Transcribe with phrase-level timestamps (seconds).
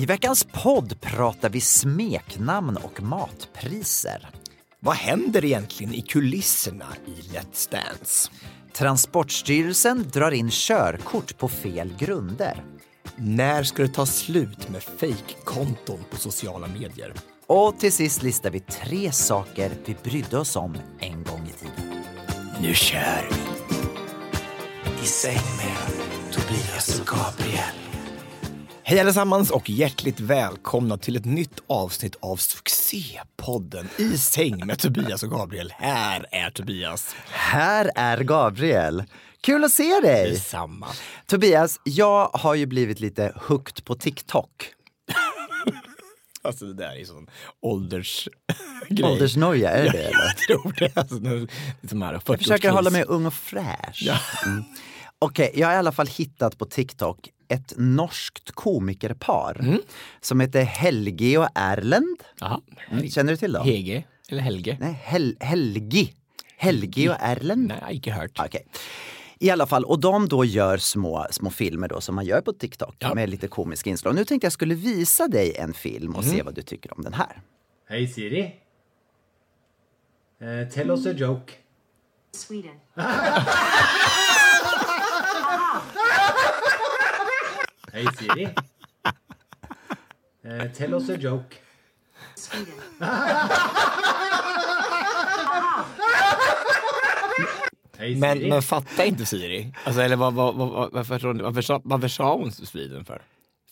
[0.00, 4.28] I veckans podd pratar vi smeknamn och matpriser.
[4.80, 8.30] Vad händer egentligen i kulisserna i Let's Dance?
[8.72, 12.64] Transportstyrelsen drar in körkort på fel grunder.
[13.16, 17.14] När ska det ta slut med fejkkonton på sociala medier?
[17.46, 22.04] Och till sist listar vi tre saker vi brydde oss om en gång i tiden.
[22.60, 23.36] Nu kör vi!
[25.02, 25.76] I säng med
[26.32, 27.89] Tobias och Gabriel.
[28.90, 35.22] Hej allesammans och hjärtligt välkomna till ett nytt avsnitt av succépodden I säng med Tobias
[35.22, 35.72] och Gabriel.
[35.76, 37.14] Här är Tobias.
[37.28, 39.04] Här är Gabriel.
[39.40, 40.30] Kul att se dig!
[40.30, 40.86] Detsamma.
[41.26, 44.50] Tobias, jag har ju blivit lite hooked på TikTok.
[46.42, 47.26] Alltså det där är sån
[47.62, 48.34] åldersgrej.
[49.04, 50.10] Åldersnoja, är det det?
[50.12, 50.96] Jag tror det.
[50.96, 51.20] Alltså,
[52.04, 54.02] här, Jag försöker hålla mig ung och fräsch.
[54.02, 54.18] Ja.
[54.46, 54.64] Mm.
[55.18, 59.78] Okej, jag har i alla fall hittat på TikTok ett norskt komikerpar Mm.
[60.20, 62.22] som heter Helgi och Erlend.
[62.40, 62.60] Jaha.
[62.90, 63.64] Mm, Känner du till dem?
[63.66, 64.76] Hege, eller Helge?
[64.80, 66.14] Nej, Hel Helgi.
[66.56, 67.66] Helgi och Erlend.
[67.68, 68.40] Nej, jag har inte hört.
[68.46, 68.66] Okej.
[69.38, 72.52] I alla fall, och de då gör små, små filmer då som man gör på
[72.52, 73.14] TikTok Ja.
[73.14, 74.14] med lite komiska inslag.
[74.14, 76.36] Nu tänkte jag skulle visa dig en film och Mm.
[76.36, 77.40] se vad du tycker om den här.
[77.88, 78.54] Hey Siri.
[80.42, 81.52] Uh, tell us a joke.
[82.32, 82.74] Sweden.
[87.92, 88.48] Hey Siri.
[90.44, 91.56] Uh, tell us a joke.
[92.34, 92.74] Sweden.
[97.98, 98.48] Hey Men, Siri.
[98.48, 99.72] men fattar inte Siri?
[99.84, 103.22] Alltså, eller vad, vad, vad, varför, varför, varför, varför sa hon Sweden för?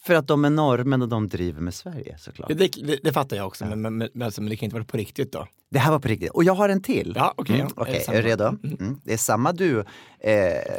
[0.09, 2.49] För att de är norrmän och de driver med Sverige såklart.
[2.49, 4.85] Det, det, det fattar jag också, men, men, men, alltså, men det kan inte vara
[4.85, 5.47] på riktigt då.
[5.71, 6.31] Det här var på riktigt.
[6.31, 7.13] Och jag har en till.
[7.17, 7.83] Ja, okej, Mm, ja.
[7.83, 8.45] okej, Är det är du redo?
[8.45, 9.01] Mm.
[9.05, 9.85] Det är samma du.
[10.21, 10.35] Eh,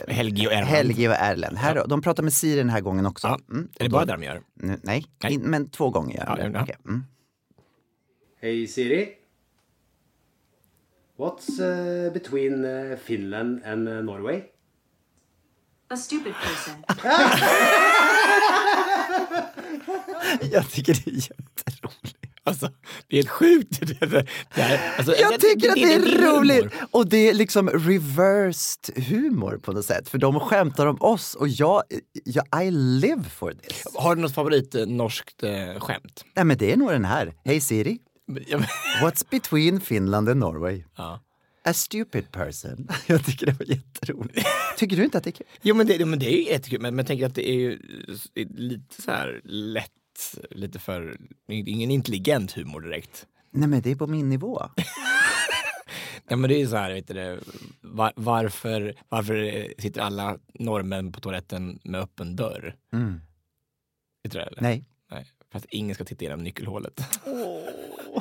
[0.07, 0.67] Helgi och Erland.
[0.67, 1.57] Helgi och Erlend.
[1.57, 3.27] Här, De pratar med Siri den här gången också.
[3.27, 3.39] Ja.
[3.51, 3.67] Mm.
[3.79, 4.41] Är det bara där de gör?
[4.53, 5.33] Nej, Nej.
[5.33, 6.61] In, men två gånger gör Ja, de ja.
[6.63, 7.03] Okej, mm.
[8.41, 9.09] Hey Siri.
[11.17, 14.41] What's uh, between uh, Finland and uh, Norway?
[15.91, 16.83] A stupid person.
[20.51, 22.15] Jag tycker det är jätteroligt.
[22.43, 22.69] Alltså,
[23.07, 23.79] det är helt sjukt.
[23.99, 24.25] Det, det,
[24.55, 26.39] det här, alltså, Jag tycker att det är humor.
[26.39, 26.73] roligt!
[26.91, 30.09] Och det är liksom reversed humor på något sätt.
[30.09, 31.83] För de skämtar om oss och jag,
[32.25, 33.83] jag I live for this.
[33.95, 36.25] Har du något favorit eh, norskt eh, skämt?
[36.35, 37.33] Nej men det är nog den här.
[37.45, 37.97] Hej Siri,
[39.01, 40.83] what's between Finland and Norway?
[40.97, 41.19] Ja.
[41.69, 42.87] A stupid person.
[43.07, 44.47] Jag tycker det var jätteroligt.
[44.77, 45.47] Tycker du inte att det är kul?
[45.61, 47.49] Jo men det, jo, men det är ju jättekul, men, men jag tänker att det
[47.49, 47.79] är ju
[48.55, 49.91] lite så här lätt,
[50.49, 53.25] lite för, ingen intelligent humor direkt.
[53.51, 54.63] Nej men det är på min nivå.
[56.31, 57.39] Ja men det är ju så här, vet du,
[57.81, 62.75] var, varför, varför sitter alla norrmän på toaletten med öppen dörr?
[62.93, 63.21] Mm.
[64.23, 64.61] Vet du det, eller?
[64.61, 64.85] Nej.
[65.11, 65.25] Nej.
[65.51, 67.01] För att ingen ska titta genom nyckelhålet.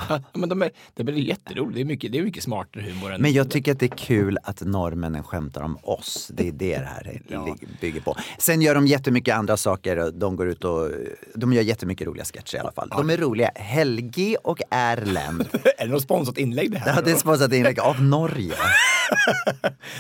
[0.09, 3.13] Ja, men de är, det blir jätteroligt, det är mycket, det är mycket smartare humor
[3.13, 6.31] än Men jag tycker att det är kul att norrmännen skämtar om oss.
[6.35, 7.57] Det är det det här Ja.
[7.81, 8.17] bygger på.
[8.39, 10.11] Sen gör de jättemycket andra saker.
[10.15, 10.91] De går ut och
[11.35, 12.89] de gör jättemycket roliga sketcher i alla fall.
[12.89, 13.51] De är roliga.
[13.55, 15.41] Helgi och Erlend.
[15.79, 16.95] Är det något sponsrat inlägg det här?
[16.97, 18.55] Ja, det är sponsrat inlägg av Norge.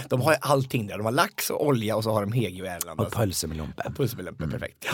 [0.09, 0.97] De har ju allting där.
[0.97, 3.01] De har lax och olja och så har de Hege och Erland.
[3.01, 3.95] Och pölse med lumpen.
[3.95, 4.87] Puss med lumpen, perfekt.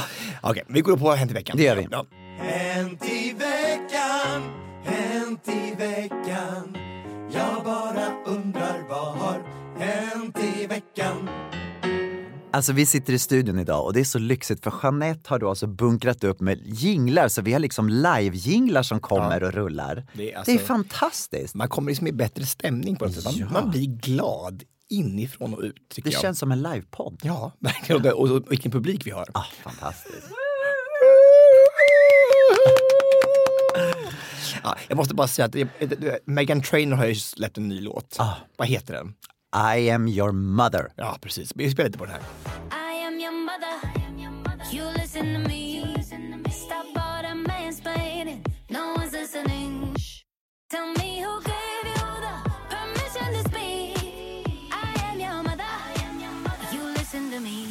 [0.43, 1.57] Okej, vi går på Hänt i veckan.
[1.57, 1.89] Det gör vi.
[1.91, 2.07] Ja.
[2.39, 4.43] Hänt i veckan,
[5.35, 6.77] hänt i veckan
[7.33, 9.43] Jag bara undrar vad har
[9.79, 11.29] hänt i veckan
[12.53, 15.49] Alltså vi sitter i studion idag och det är så lyxigt för Jeanette har då
[15.49, 19.95] alltså bunkrat upp med jinglar så vi har liksom live-jinglar som kommer och rullar.
[19.95, 21.55] Det är Det är, alltså- fantastiskt.
[21.55, 23.25] Man kommer liksom i bättre stämning på något sätt.
[23.25, 23.47] Man, Ja.
[23.51, 25.75] man blir glad inifrån och ut.
[25.97, 26.21] Det jag.
[26.23, 27.21] känns som en livepodd.
[27.23, 28.13] Ja, verkligen.
[28.13, 29.27] Och, och, och vilken publik vi har.
[29.35, 30.27] Ah, fantastiskt.
[34.65, 35.57] Ja, jag måste bara säga att
[36.25, 38.17] Meghan Trainor har ju släppt en ny låt.
[38.19, 38.35] Ah.
[38.57, 39.15] Vad heter den?
[39.77, 40.93] I am your mother.
[40.97, 41.53] Ja, precis.
[41.55, 42.23] Vi spelar lite på den här.
[42.23, 43.75] I am your mother.
[44.73, 45.81] You listen to me.
[46.51, 48.45] Stop all the mansplaining.
[48.69, 49.95] No one's listening.
[50.71, 53.99] Tell me who gave you the permission to speak.
[54.73, 55.75] I am your mother.
[56.73, 57.67] You listen to me.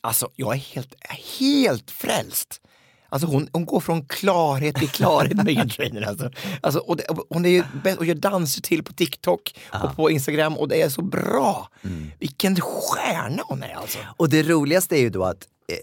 [0.00, 0.94] Alltså, jag är helt,
[1.40, 2.60] helt frälst.
[3.08, 6.02] Alltså hon, hon går från klarhet till klarhet, Meghan Trainor.
[6.02, 6.30] Alltså.
[6.60, 9.54] Alltså, och det, hon är bäst och gör danser till på TikTok
[9.84, 11.68] och på Instagram och det är så bra.
[11.82, 12.10] Mm.
[12.18, 13.98] Vilken stjärna hon är alltså.
[14.16, 15.76] Och det roligaste är ju då att eh,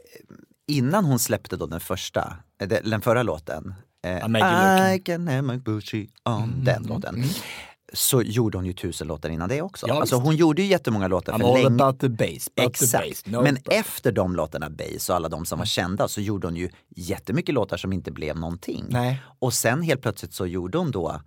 [0.68, 3.74] innan hon släppte då den första, eh, den förra låten,
[4.06, 7.24] eh, I can have my Gucci on, den låten.
[7.96, 9.88] Så gjorde hon ju tusen låtar innan det också.
[9.88, 11.84] Ja, alltså hon gjorde ju jättemånga låtar I'm för all länge.
[11.84, 12.50] about the bass.
[12.56, 13.08] About the Exakt.
[13.10, 13.26] bass.
[13.26, 13.80] No Men problem.
[13.80, 17.56] efter de låtarna, Bass och alla de som var kända, så gjorde hon ju jättemycket
[17.56, 18.86] låtar som inte blev någonting.
[18.90, 19.22] Nej.
[19.40, 21.22] Och sen helt plötsligt så gjorde hon då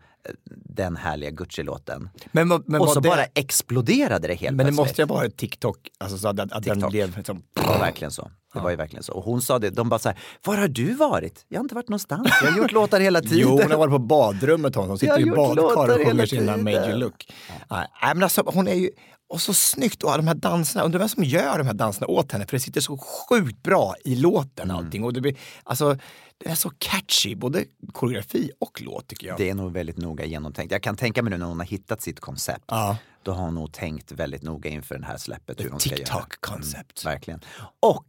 [0.51, 2.09] den härliga Gucci-låten.
[2.33, 4.77] Men, men och så det, bara exploderade det helt Men det plötsligt.
[4.89, 6.91] måste ju vara TikTok, alltså så att, att den TikTok.
[6.91, 8.31] blev liksom, Det var verkligen så.
[8.55, 9.13] Det var ju verkligen så.
[9.13, 11.45] Och hon sa det, de bara så här, var har du varit?
[11.49, 13.39] Jag har inte varit någonstans, jag har gjort låtar hela tiden.
[13.43, 14.89] Jo, hon har varit på badrummet hon.
[14.89, 17.33] Hon sitter i badkar och sjunger sina You Look.
[17.71, 18.91] Nej, men alltså, hon är ju
[19.29, 22.33] och så snyggt och de här danserna, undrar vem som gör de här danserna åt
[22.33, 24.77] henne för det sitter så sjukt bra i låten Mm.
[24.77, 25.05] allting.
[25.05, 25.97] Och det blir, alltså,
[26.45, 29.39] det är så catchy, både koreografi och låt tycker jag.
[29.39, 30.73] Det är nog väldigt noga genomtänkt.
[30.73, 32.65] Jag kan tänka mig nu när hon har hittat sitt koncept.
[32.69, 32.97] Ja.
[33.23, 35.61] Då har hon nog tänkt väldigt noga inför det här släppet.
[35.65, 35.99] Hur hon ska göra.
[35.99, 37.05] TikTok-koncept.
[37.05, 37.41] Mm, verkligen.
[37.81, 38.07] Och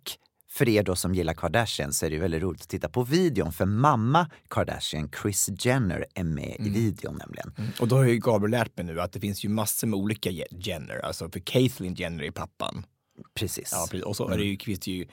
[0.49, 3.53] för er då som gillar Kardashian så är det väldigt roligt att titta på videon.
[3.53, 6.67] För mamma Kardashian, Kris Jenner, är med Mm.
[6.67, 7.53] i videon nämligen.
[7.79, 10.29] Och då har ju Gabriel lärt mig nu att det finns ju massor med olika
[10.29, 11.05] Je- Jenner.
[11.05, 12.85] Alltså för Caitlyn Jenner är pappan.
[13.33, 13.69] Precis.
[13.71, 14.05] Ja, precis.
[14.05, 15.07] Och så är det ju, finns det ju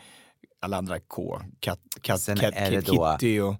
[0.64, 1.40] alla andra K.
[1.60, 3.54] Kat, kat, Sen kat, är det då- Kitty och...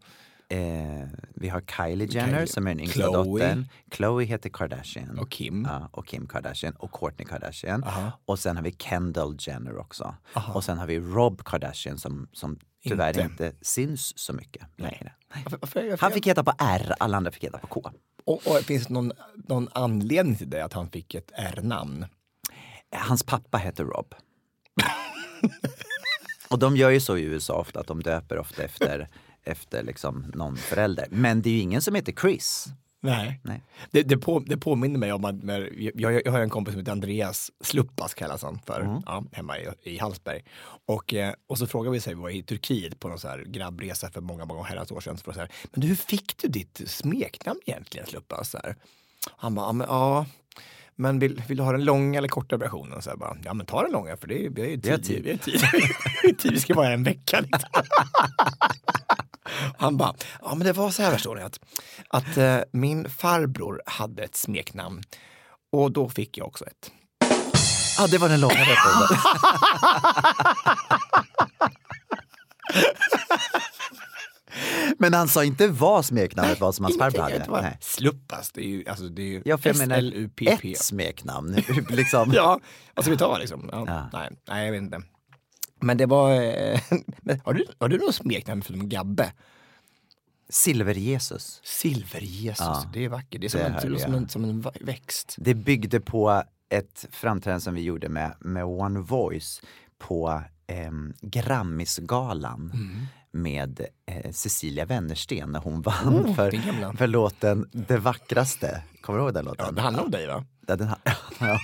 [0.49, 2.47] Eh, vi har Kylie Jenner Kylie.
[2.47, 3.69] som är den yngsta dottern.
[3.93, 5.19] Chloe heter Kardashian.
[5.19, 5.67] Och Kim.
[5.71, 7.85] Ja, och Kim Kardashian och Kourtney Kardashian.
[7.85, 8.13] Aha.
[8.25, 10.15] Och sen har vi Kendall Jenner också.
[10.55, 12.59] Och sen har vi Rob Kardashian som, som
[12.89, 13.23] tyvärr Inte.
[13.23, 15.13] inte, syns så mycket längre.
[15.45, 17.91] Varför, varför, varför, Han fick heta på R, alla andra fick heta på K.
[18.25, 19.13] och, och finns det någon,
[19.49, 22.07] någon anledning till det, att han fick ett R-namn?
[22.97, 24.15] Hans pappa heter Rob.
[26.49, 29.09] och de gör ju så i USA ofta att de döper ofta efter,
[29.45, 31.07] efter liksom någon förälder.
[31.11, 32.67] Men det är ju ingen som heter Chris.
[33.01, 33.41] Nej.
[33.43, 33.63] Nej.
[33.91, 35.35] Det, det, på, det påminner mig om att
[35.95, 39.03] jag, jag har en kompis som heter Andreas Sluppas kallas han för, Mm.
[39.07, 40.45] ja, hemma i, i Hallsberg.
[40.87, 43.39] Och, eh, och så frågade vi sig, vi var i Turkiet på någon så här
[43.39, 45.17] grabbresa för många, många herrans år sedan.
[45.19, 48.51] Så så här, men du, hur fick du ditt smeknamn egentligen Sluppas?
[48.51, 48.77] Så här.
[49.37, 50.27] Han bara, ja,
[50.97, 53.03] men, vill, vill du ha den långa eller korta versionen?
[53.03, 55.07] Så bara, ja men ta den långa för det är, det är Vi har tid.
[55.07, 55.23] tid.
[55.25, 55.61] Vi har tid.
[56.23, 56.53] Vi har tid.
[56.53, 57.41] Vi ska vara här en vecka.
[57.41, 57.69] Liksom.
[59.79, 61.61] Han bara, ja men det var så här förstår ni att,
[62.09, 65.03] att eh, min farbror hade ett smeknamn
[65.73, 66.91] och då fick jag också ett.
[67.99, 69.09] Ja, ah, det var den långa versionen.
[74.99, 77.23] Men han sa inte vad smeknamnet var som hans farbror
[77.53, 77.79] hade?
[77.81, 80.73] Sluppas, det är ju, alltså, det är ju Ja, S-L-U-P-P.
[80.73, 81.57] ett smeknamn.
[81.89, 82.33] liksom.
[82.35, 82.61] Ja,
[82.95, 83.69] vad ska vi ta liksom?
[83.73, 84.09] Ja, Ja.
[84.13, 85.03] Nej, nej, jag vet inte.
[85.81, 86.81] Men det var, eh,
[87.23, 89.33] men har du, har du något smeknamn förutom Gabbe?
[90.49, 91.61] Silver-Jesus.
[91.65, 93.41] Silver-Jesus, Ja, det är vackert.
[93.41, 95.35] Det är som, det en, som, en, som en växt.
[95.39, 99.61] Det byggde på ett framträdande som vi gjorde med, med One Voice
[99.99, 103.07] på ehm, Grammisgalan Mm.
[103.35, 106.93] Med eh, Cecilia Wennersten när hon vann för, den gamla.
[106.93, 108.83] för låten Det vackraste.
[109.01, 109.67] Kommer du ihåg den låten?
[109.67, 110.45] Ja, det handlar om dig va?
[110.67, 110.89] Ja, den
[111.41, 111.59] ja.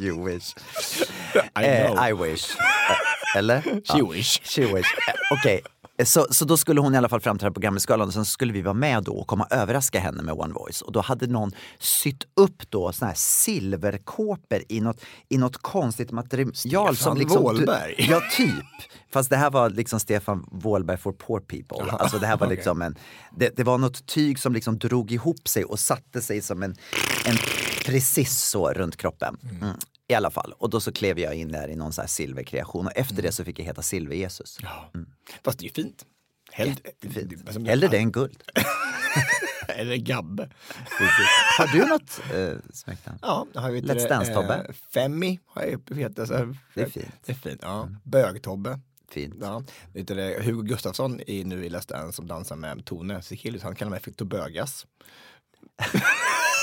[0.00, 0.54] you wish.
[1.60, 2.08] I Eh.
[2.08, 2.50] I wish.
[2.58, 3.60] Eh, Eller?
[3.62, 4.40] She wish.
[4.44, 4.76] She wish.
[5.08, 5.62] Eh, Okej,
[6.02, 8.62] så, så då skulle hon i alla fall framträda på Grammisgalan och sen skulle vi
[8.62, 10.82] vara med då och komma och överraska henne med One Voice.
[10.82, 16.10] Och då hade någon sytt upp då såna här silverkåpor i något, i något konstigt
[16.10, 16.96] material.
[16.96, 17.94] Som liksom, Wåhlberg.
[17.98, 18.64] Ja, typ.
[19.12, 21.92] Fast det här var liksom Stefan Wåhlberg for poor people.
[21.92, 22.56] Alltså det här var okej.
[22.56, 22.98] liksom en,
[23.36, 26.76] det, det var något tyg som liksom drog ihop sig och satte sig som en,
[27.24, 27.36] en
[27.86, 29.36] precis så runt kroppen.
[29.42, 29.76] Mm.
[30.08, 30.52] I alla fall.
[30.58, 33.32] Och då så klev jag in där i någon sån här silverkreation och efter det
[33.32, 34.58] så fick jag heta Silver-Jesus.
[34.62, 34.90] Ja.
[35.44, 36.04] Fast det är ju fint.
[36.52, 37.32] Hell, Fint.
[37.46, 38.42] Alltså, Hellre det än guld.
[39.68, 40.50] Eller Gabbe.
[41.58, 43.18] Har du något eh, smeknamn?
[43.22, 44.66] Ja, jag har ju Let's Dance-Tobbe.
[44.68, 46.28] Eh, Femmi har jag hetat.
[46.28, 47.06] Så Det är fint.
[47.26, 47.88] Det är fint, ja.
[48.04, 48.80] Bög-Tobbe.
[49.10, 49.34] Fint.
[49.40, 49.62] Ja.
[49.92, 53.62] Vet du Hugo Gustafsson är nu i Let's Dance som dansar med Tone Sekelius.
[53.62, 54.86] Han kallar mig för Tobögas.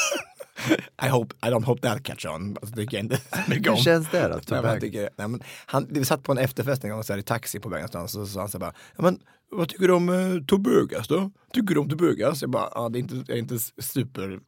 [1.03, 2.57] I, hope, I don't hope that catch on.
[2.61, 4.39] Alltså, tycker jag inte Hur känns det då?
[4.49, 7.13] Nej, men jag tycker, nej, men han, vi satt på en efterfest en gång så
[7.13, 9.19] här, i taxi på väg någonstans och så sa han så här bara, ja, men,
[9.51, 11.31] vad tycker du om uh, Tobugas då?
[11.53, 12.41] Tycker du om Tobugas?
[12.41, 14.39] Jag bara, ja det är inte, det är inte super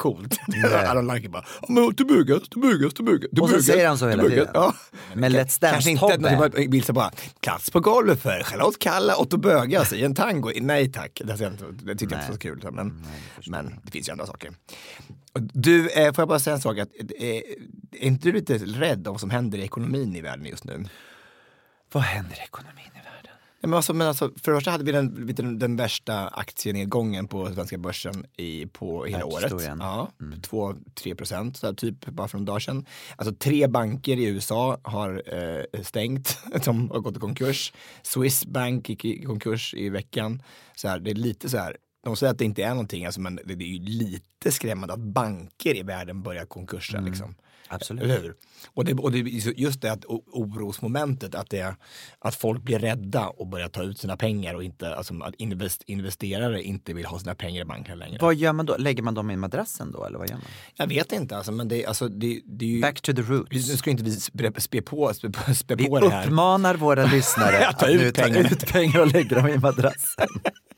[0.00, 0.40] coolt.
[1.12, 1.32] Like it.
[1.32, 3.40] Bara, ja, men Tobugas, Tobugas, Tobugas.
[3.40, 4.62] Och så säger han så hela Tobugas." tiden.
[4.62, 4.74] Ja.
[5.14, 6.82] Men Let's Kanske Dance-Tobbe.
[6.82, 10.52] så bara, plats på golvet för Charlotte Kalla och Tobugas i en tango.
[10.60, 12.68] Nej tack, det, det tyckte jag inte var så kul.
[12.72, 13.04] Men,
[13.46, 14.50] men det finns ju andra saker.
[15.32, 16.78] Du, eh, får jag bara säga en sak?
[16.78, 16.88] Att,
[17.18, 17.42] eh, är
[17.92, 20.84] inte du lite rädd om vad som händer i ekonomin i världen just nu?
[21.92, 22.89] Vad händer i ekonomin
[23.62, 27.54] men alltså, men alltså, för det första hade vi den, den, den värsta aktienedgången på
[27.54, 29.52] svenska börsen i, på hela året.
[29.78, 32.86] Ja, 2-3 procent, så här, typ bara för några dagar sedan.
[33.16, 37.72] Alltså tre banker i USA har eh, stängt, som har gått i konkurs.
[38.02, 40.42] Swiss Bank gick i konkurs i veckan.
[40.74, 43.20] Så här, det är lite så här, de säger att det inte är någonting, alltså,
[43.20, 47.00] men det, är ju lite skrämmande att banker i världen börjar konkursa.
[47.00, 47.34] Liksom.
[47.72, 48.02] Absolut.
[48.04, 48.34] Eller hur?
[48.74, 49.18] Och det, och det
[49.56, 51.76] just det att orosmomentet, att, det,
[52.18, 55.82] att folk blir rädda och börjar ta ut sina pengar och inte, alltså att invest,
[55.86, 58.18] investerare inte vill ha sina pengar i banken längre.
[58.20, 58.76] Vad gör man då?
[58.76, 60.44] Lägger man dem i madrassen då eller vad gör man?
[60.74, 62.80] Jag vet inte alltså, men det, alltså, det, det är ju...
[62.80, 63.78] Back to the Nu roots.
[63.78, 66.26] ska inte vi spä, spä på, spä, spä Vi på det här.
[66.26, 69.58] uppmanar våra lyssnare Att ta att ut nu ta ut pengar och lägga dem i
[69.58, 70.28] madrassen.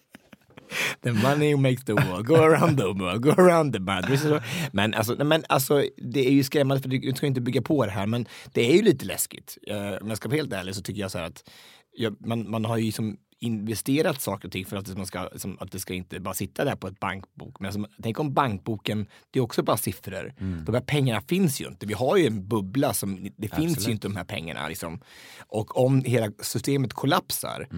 [1.03, 4.25] The money makes the world go around the world, go around the mattress.
[4.73, 7.93] Men alltså, men alltså, det är ju skrämmande för du ska inte bygga på det
[7.93, 9.59] här, men det är ju lite läskigt.
[9.67, 11.51] Eh, Om jag ska vara helt ärlig så tycker jag så här att
[11.97, 15.21] jag, man, man har ju som investerat saker och ting för att det, man ska,
[15.59, 17.61] att det ska inte bara sitta där på ett bankbok.
[17.61, 20.35] Men alltså, tänk om bankboken, det är också bara siffror.
[20.65, 21.87] De här pengarna finns ju inte.
[21.87, 24.69] Vi har ju en bubbla som, det finns ju inte de här pengarna.
[24.69, 25.01] Liksom.
[25.41, 27.69] Och om hela systemet kollapsar,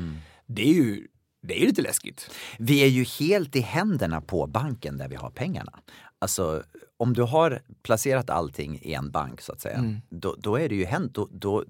[0.46, 1.06] det är ju
[1.46, 2.30] det är ju lite läskigt.
[2.58, 5.78] Vi är ju helt i händerna på banken där vi har pengarna.
[6.18, 6.62] Alltså
[6.96, 9.96] om du har placerat allting i en bank så att säga, Mm.
[10.08, 11.64] då, då är det ju hänt, då, då,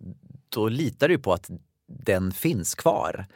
[0.49, 1.51] då litar du på att
[1.89, 3.27] den finns kvar.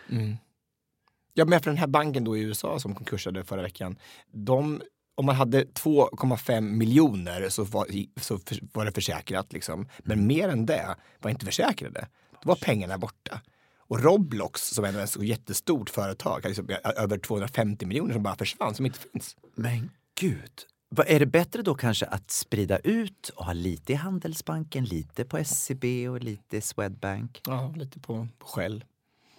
[1.34, 3.98] Ja, men för den här banken då i USA som konkursade förra veckan,
[4.32, 4.82] de,
[5.14, 7.86] om man hade 2,5 miljoner så var,
[8.20, 8.38] så
[8.72, 9.52] var det försäkrat.
[9.52, 9.88] Liksom.
[9.98, 12.08] Men mer än det var inte försäkrade.
[12.42, 13.40] Då var pengarna borta.
[13.88, 18.74] Och Roblox som är ett så jättestort företag, liksom över 250 miljoner som bara försvann,
[18.74, 19.36] som inte finns.
[19.54, 19.90] Men
[20.20, 20.52] gud,
[20.90, 25.24] vad är det bättre då kanske att sprida ut och ha lite i Handelsbanken, lite
[25.24, 27.40] på SCB och lite Swedbank?
[27.46, 28.84] Ja, lite på, på Shell.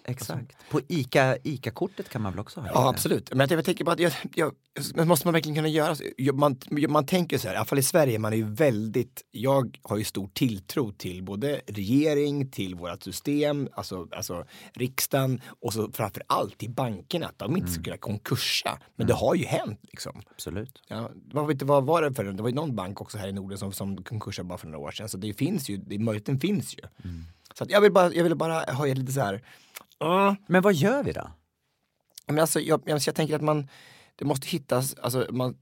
[0.04, 0.56] Exakt.
[0.70, 2.68] På ICA, ICA-kortet kan man väl också ha?
[2.74, 3.34] Ja, absolut.
[3.34, 4.52] Men jag tänker bara att jag, jag,
[4.94, 6.04] men måste man verkligen kunna göra så?
[6.16, 6.56] Jag- Man,
[6.88, 9.96] man tänker så här, i alla fall i Sverige, man är ju väldigt, jag har
[9.96, 16.22] ju stor tilltro till både regering, till vårt system, alltså, alltså riksdagen och så framför
[16.26, 18.78] allt till bankerna, att de inte ska kunna konkursa.
[18.96, 20.22] Men det har ju hänt liksom.
[20.30, 20.82] Absolut.
[20.88, 23.32] Ja, vad, vet vad var det för Det var ju någon bank också här i
[23.32, 25.08] Norden som, som konkursade bara för några år sedan.
[25.08, 26.82] Så det finns ju, möjligheten finns ju.
[27.54, 29.42] Så att jag vill bara, jag vill bara ha lite så här,
[30.00, 31.30] "Åh, Men vad gör vi då?
[32.26, 33.68] men alltså, jag, jag, jag tänker att man,
[34.16, 35.56] det måste hittas, alltså, man,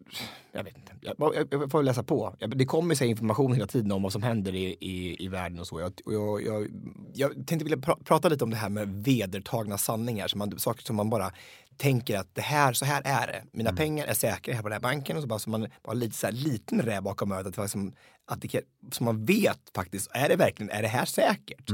[0.52, 2.36] jag vet inte, jag, jag, får läsa på.
[2.38, 5.66] Det kommer sig information hela tiden om vad som händer i, i, i världen och
[5.66, 5.80] så.
[5.80, 6.68] Jag, jag, jag,
[7.14, 10.82] jag tänkte vilja pra, prata lite om det här med vedertagna sanningar, som man, saker
[10.82, 11.32] som man bara
[11.78, 13.42] tänker att det här, så här är det.
[13.52, 15.94] Mina pengar är säkra här på den här banken och så bara så man bara
[15.94, 17.46] lite så här liten räv bakom örat.
[17.46, 17.92] Att liksom,
[18.26, 18.60] att det,
[18.92, 21.70] så man vet faktiskt, är det verkligen, är det här säkert?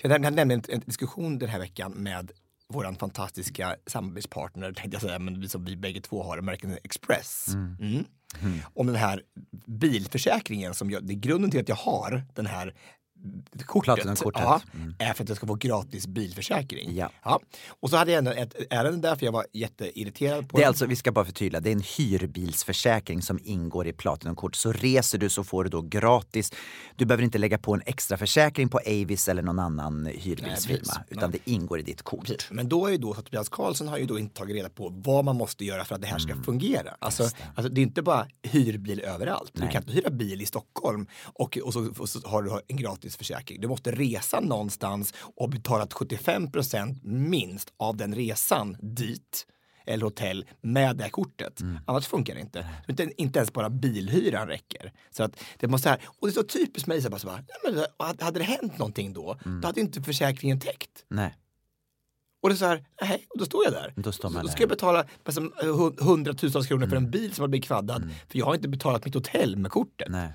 [0.00, 2.30] För jag hade nämligen en, en diskussion den här veckan med
[2.68, 7.48] våran fantastiska samarbetspartner, tänkte jag säga, men som vi bägge två har, American Express.
[7.80, 8.04] Mm.
[8.74, 9.22] Om den här
[9.66, 12.74] bilförsäkringen som jag, det är grunden till att jag har den här
[13.66, 14.42] kortet, Platinumkortet.
[14.42, 14.60] ja,
[14.98, 16.96] är för att jag ska få gratis bilförsäkring.
[16.96, 17.40] Ja.
[17.80, 20.64] Och så hade jag ändå ett ärende där för jag var jätteirriterad på Det är
[20.64, 20.68] den.
[20.68, 24.54] alltså, vi ska bara förtydliga, det är en hyrbilsförsäkring som ingår i Platinumkort.
[24.56, 26.52] Så reser du så får du då gratis.
[26.96, 30.78] Du behöver inte lägga på en extra försäkring på Avis eller någon annan hyrbilsfirma.
[30.78, 30.98] precis.
[31.08, 32.50] utan det ingår i ditt kort.
[32.50, 34.68] Men då är ju då så att Tobias Karlsson har ju då inte tagit reda
[34.68, 36.96] på vad man måste göra för att det här ska fungera.
[36.98, 37.30] Alltså det.
[37.54, 39.50] alltså det är inte bara hyrbil överallt.
[39.54, 42.76] Du kan inte hyra bil i Stockholm och, och, så, och så har du en
[42.76, 43.60] gratis försäkring.
[43.60, 49.46] Du måste resa någonstans och betalat 75% minst av den resan dit
[49.86, 51.60] eller hotell med det här kortet.
[51.86, 52.66] Annars funkar det inte.
[52.88, 53.10] inte.
[53.16, 54.92] Inte ens bara bilhyran räcker.
[55.10, 57.44] Så att det måste här, och det är så typiskt mig, så bara, så bara,
[57.64, 61.04] nej, men, hade det hänt någonting då, då hade inte försäkringen täckt.
[61.08, 61.34] Nej.
[62.42, 63.92] Och det är så här, nej, och då står jag där.
[63.96, 64.52] Då står man så, där.
[64.52, 68.10] ska jag betala alltså, hu- hundratusentals kronor för en bil som har blivit kvaddad.
[68.28, 70.08] För jag har inte betalat mitt hotell med kortet.
[70.10, 70.28] Nej.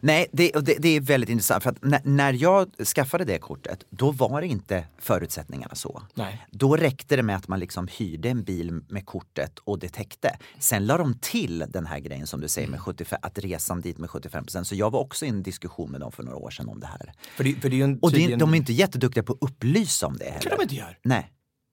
[0.00, 4.10] Nej, det, det, det är väldigt intressant för att när, jag skaffade det kortet, då
[4.10, 6.02] var det inte förutsättningarna så.
[6.14, 6.46] Nej.
[6.50, 10.36] Då räckte det med att man liksom hyrde en bil med kortet och det täckte.
[10.58, 13.98] Sen la de till den här grejen som du säger med 75, att resan dit
[13.98, 16.68] med 75% Så jag var också i en diskussion med dem för några år sedan
[16.68, 17.12] om det här.
[17.36, 19.38] För det, för det är en, Och det, tydligen- de är inte jätteduktiga på att
[19.50, 20.40] upplysa om det Det heller.
[20.40, 20.98] tror de inte gör.
[21.02, 21.30] Nej.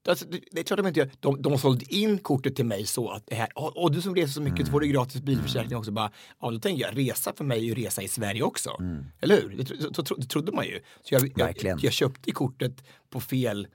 [0.08, 1.10] Alltså, det, det är klart de inte gör.
[1.20, 4.14] De, de har sålt in kortet till mig så att det här, och du som
[4.14, 5.90] reser så mycket så får du gratis bilförsäkring också.
[5.92, 6.10] Bara,
[6.40, 8.70] ja, då tänker jag, resa för mig är ju resa i Sverige också.
[9.20, 9.56] Eller hur?
[9.56, 9.64] Det,
[10.04, 10.80] tro- det trodde man ju.
[11.02, 11.78] Så jag, jag, Verkligen.
[11.82, 13.66] jag köpte kortet på fel,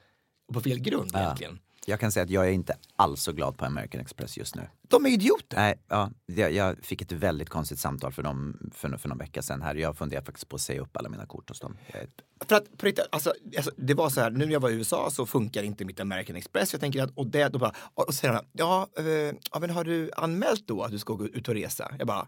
[0.53, 1.59] på fel grund egentligen.
[1.85, 4.67] Jag kan säga att jag är inte alls så glad på American Express just nu.
[4.81, 5.57] De är idioter.
[5.57, 9.41] Nej, ja, jag, jag fick ett väldigt konstigt samtal för, dem, för, för någon vecka
[9.41, 9.75] sedan här.
[9.75, 11.77] Jag funderar faktiskt på att säga upp alla mina kort hos dem.
[11.93, 14.69] Jag För att på riktigt, alltså, alltså, det var så här, nu när jag var
[14.69, 16.73] i USA så funkar inte mitt American Express.
[16.73, 19.05] Jag tänker att, och det, då bara, och, och säger han, ja, eh,
[19.51, 21.95] ja, men har du anmält då att du ska gå ut och resa?
[21.97, 22.27] Jag bara,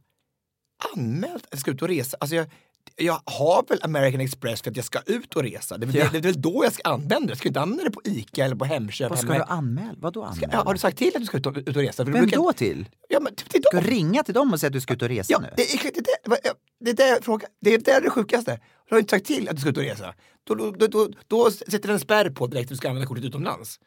[0.96, 1.48] anmält?
[1.50, 2.18] Jag ska ut och resa?
[2.20, 2.48] Alltså jag,
[2.96, 5.78] jag har väl American Express för att jag ska ut och resa.
[5.78, 6.04] Det är, väl- Ja.
[6.04, 7.32] det, det är väl då jag ska använda det.
[7.32, 9.10] Jag ska inte använda det på ICA eller på Hemköp.
[9.10, 9.46] Vad ska hemma.
[9.46, 9.94] du anmäla?
[9.98, 10.54] Vadå Ska, anmäla?
[10.54, 12.06] ja, har du sagt till att du ska ut och, ut och resa?
[12.06, 12.90] För Vem brukar- då till?
[13.10, 15.02] Ja, men till, till Ska du ringa till dem och säga att du ska ut
[15.02, 15.48] och resa Ja, nu?
[15.58, 17.50] det, är, det, det, det, det, jag frågar.
[17.62, 18.60] det det är det sjukaste.
[18.90, 20.13] Du har inte sagt till att du ska ut och resa.
[20.44, 23.08] Då, då, då, då, då sätter den en spärr på direkt att du ska använda
[23.08, 23.80] kortet utomlands.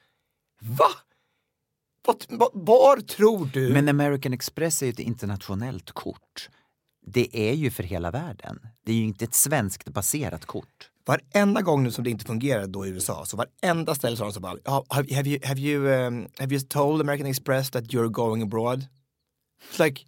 [0.60, 0.88] Va?
[2.28, 3.68] Vad, var tror du?
[3.72, 6.48] Men American Express är ju ett internationellt kort.
[7.06, 8.58] Det är ju för hela världen.
[8.84, 10.90] Det är ju inte ett svenskt baserat kort.
[11.06, 14.32] Varenda gång nu som det inte fungerar då i USA, så varenda ställe sa de
[14.32, 17.84] så bara, "Ja, have, have, you, have, you, um, have you told American Express that
[17.84, 18.86] you're going abroad?
[19.72, 20.02] It's like...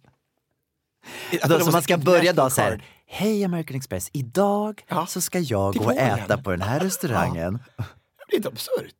[1.41, 2.83] Alltså was man ska börja då så här.
[3.07, 5.05] Hej American Express, idag Ja.
[5.05, 7.59] så ska jag gå och äta på den här restaurangen.
[8.29, 8.95] Det är inte absurt.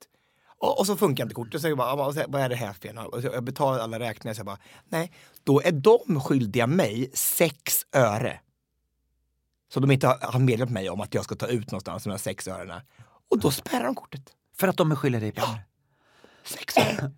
[0.59, 1.61] Och, och så funkar inte kortet.
[1.61, 1.95] Så jag bara,
[2.27, 2.99] vad är det här för fel?
[3.33, 4.33] Jag betalar alla räkningar.
[4.33, 5.11] Så jag bara, nej,
[5.43, 8.39] då är de skyldiga mig sex öre.
[9.73, 12.09] Så de inte har, har meddelat mig om att jag ska ta ut någonstans de
[12.09, 12.81] här sex örena.
[13.31, 14.21] Och då spärrar de kortet.
[14.57, 15.63] För att de är skyldiga dig pengar.
[16.43, 17.11] Sex öre.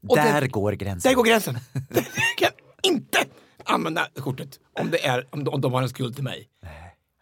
[0.00, 1.10] Där det- går gränsen.
[1.10, 1.58] Där går gränsen.
[1.94, 2.04] Jag
[2.36, 2.50] kan
[2.82, 3.18] inte
[3.64, 6.48] använda kortet om, det är, om, de, om de har en skuld till mig.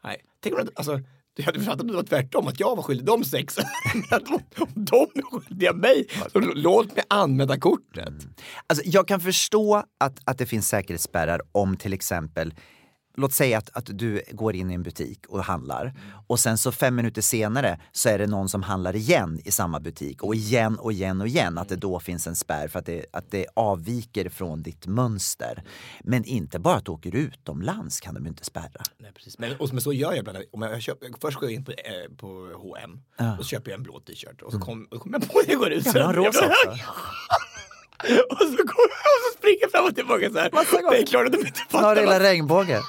[0.04, 0.24] Nej.
[0.40, 1.00] Tänk om alltså,
[1.36, 3.58] jag hade förstått att det var tvärtom, att jag var skyldig dem sex.
[4.28, 4.40] Om,
[4.74, 8.08] de är skyldiga mig, så låt mig använda kortet.
[8.08, 8.34] Mm.
[8.66, 12.54] Alltså, jag kan förstå att, att det finns säkerhetsspärrar om till exempel
[13.16, 15.94] Låt säga att, att du går in i en butik och handlar
[16.26, 19.80] och sen så fem minuter senare så är det någon som handlar igen i samma
[19.80, 22.86] butik och igen och igen och igen att det då finns en spärr för att
[22.86, 25.62] det, att det avviker från ditt mönster.
[26.04, 28.82] Men inte bara att du åker utomlands kan de inte spärra.
[28.98, 29.38] Nej, precis.
[29.38, 30.38] Men, och, men så gör jag ibland.
[30.52, 33.00] Om jag köper, först går jag in på, eh, på H&M
[33.38, 35.72] och så köper jag en blå t-shirt och så kommer kom jag på jag går
[35.72, 36.84] ut Ja, rosa också.
[38.30, 40.50] och, så går, och så springer jag fram och tillbaka så här.
[40.52, 40.90] Massa gånger.
[40.96, 41.96] Det är klart att de inte fattar.
[41.96, 42.82] hela vad- regnbågen.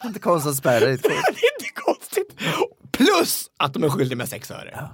[0.00, 1.10] Det är inte konstigt att spärra ditt kort.
[1.12, 2.34] Det är inte konstigt.
[2.92, 4.88] Plus att de är skyldiga med sex öre.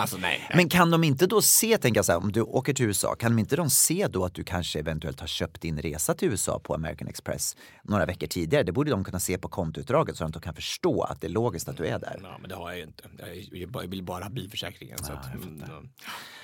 [0.00, 0.46] Alltså nej.
[0.48, 0.56] nej.
[0.56, 3.14] Men kan de inte då se, tänker jag så här, om du åker till USA,
[3.14, 6.28] kan de inte de se då att du kanske eventuellt har köpt din resa till
[6.28, 8.62] USA på American Express några veckor tidigare?
[8.62, 11.28] Det borde de kunna se på kontoutdraget så att de kan förstå att det är
[11.28, 12.20] logiskt att du är där.
[12.22, 13.04] Ja, men det har jag ju inte.
[13.52, 14.98] Jag, vill bara ha bilförsäkringen.
[14.98, 15.62] Så att, mm,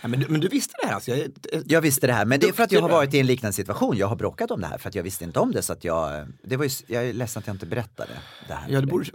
[0.02, 1.10] ja, men, du, men du visste det här alltså?
[1.10, 1.30] Jag,
[1.66, 3.52] Jag visste det här, men det är för att jag har varit i en liknande
[3.52, 3.96] situation.
[3.96, 5.62] Jag har bråkat om det här för att jag visste inte om det.
[5.62, 8.12] Så att jag, det var ju, jag är ledsen att jag inte berättade
[8.48, 8.68] det här.
[8.68, 9.10] ja, du, borde,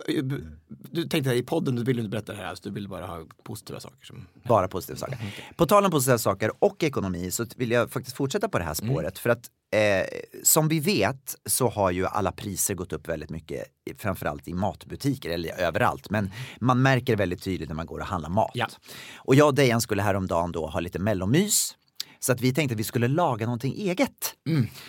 [0.92, 3.26] du tänkte i podden, du ville inte berätta det här, alltså, du ville bara ha
[3.44, 4.06] positiva saker.
[4.06, 5.18] Som, Bara positiva saker.
[5.56, 8.74] På tal om positiva saker och ekonomi så vill jag faktiskt fortsätta på det här
[8.74, 9.20] spåret.
[9.20, 10.08] För att eh,
[10.44, 13.64] som vi vet så har ju alla priser gått upp väldigt mycket,
[13.98, 16.10] framförallt i matbutiker, eller överallt.
[16.10, 18.52] Men man märker väldigt tydligt när man går och handlar mat.
[18.54, 18.68] Ja.
[19.16, 21.76] Och jag och Dejan skulle häromdagen då ha lite mellomys.
[22.20, 24.36] Så att vi tänkte att vi skulle laga någonting eget.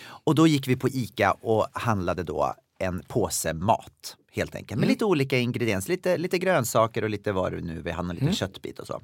[0.03, 4.17] Och då gick vi på ICA och handlade då en påse mat.
[4.35, 4.79] Helt enkelt.
[4.79, 8.15] Med lite olika ingredienser, lite, lite grönsaker och lite vad det nu vi hade en
[8.15, 9.01] liten köttbit och så.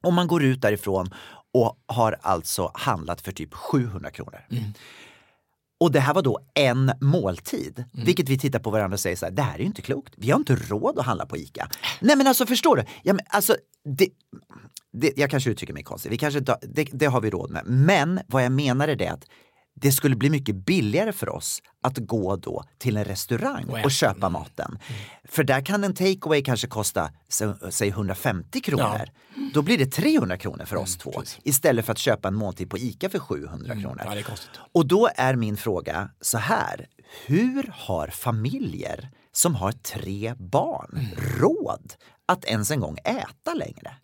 [0.00, 1.14] Och man går ut därifrån
[1.52, 4.40] och har alltså handlat för typ 700 kronor.
[5.80, 7.84] Och det här var då en måltid.
[7.92, 10.14] Vilket vi tittar på varandra och säger så här, det här är ju inte klokt.
[10.16, 11.68] Vi har inte råd att handla på ICA.
[12.00, 12.84] Nej men alltså förstår du?
[13.02, 14.08] Ja, men alltså, det,
[14.92, 17.62] det, jag kanske uttrycker mig konstigt, vi kanske, det, det har vi råd med.
[17.66, 19.24] Men vad jag menar är det att
[19.80, 24.28] det skulle bli mycket billigare för oss att gå då till en restaurang Och köpa
[24.28, 24.78] maten.
[25.24, 28.84] För där kan en takeaway kanske kosta sä- säg 150 kronor.
[29.54, 31.10] Då blir det 300 kronor för oss två
[31.42, 34.02] istället för att köpa en måltid på ICA för 700 kronor.
[34.06, 34.14] ja.
[34.72, 36.86] Och då är min fråga så här.
[37.26, 41.92] Hur har familjer som har tre barn råd
[42.26, 43.96] att ens en gång äta längre?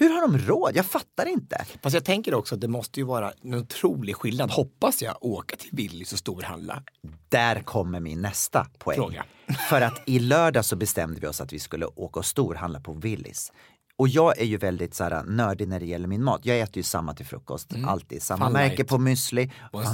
[0.00, 0.76] Hur har de råd?
[0.76, 1.64] Jag fattar inte.
[1.82, 5.56] Fast jag tänker också att det måste ju vara en otrolig skillnad, hoppas jag, åka
[5.56, 6.82] till Willys och storhandla.
[7.28, 8.96] Där kommer min nästa poäng.
[8.96, 9.24] Fråga.
[9.68, 12.92] För att i lördag så bestämde vi oss att vi skulle åka och storhandla på
[12.92, 13.52] Willys.
[13.96, 16.40] Och jag är ju väldigt så här, nördig när det gäller min mat.
[16.44, 18.22] Jag äter ju samma till frukost, alltid.
[18.22, 18.88] Samma Fun märke Light.
[18.88, 19.50] på müsli.
[19.72, 19.82] Och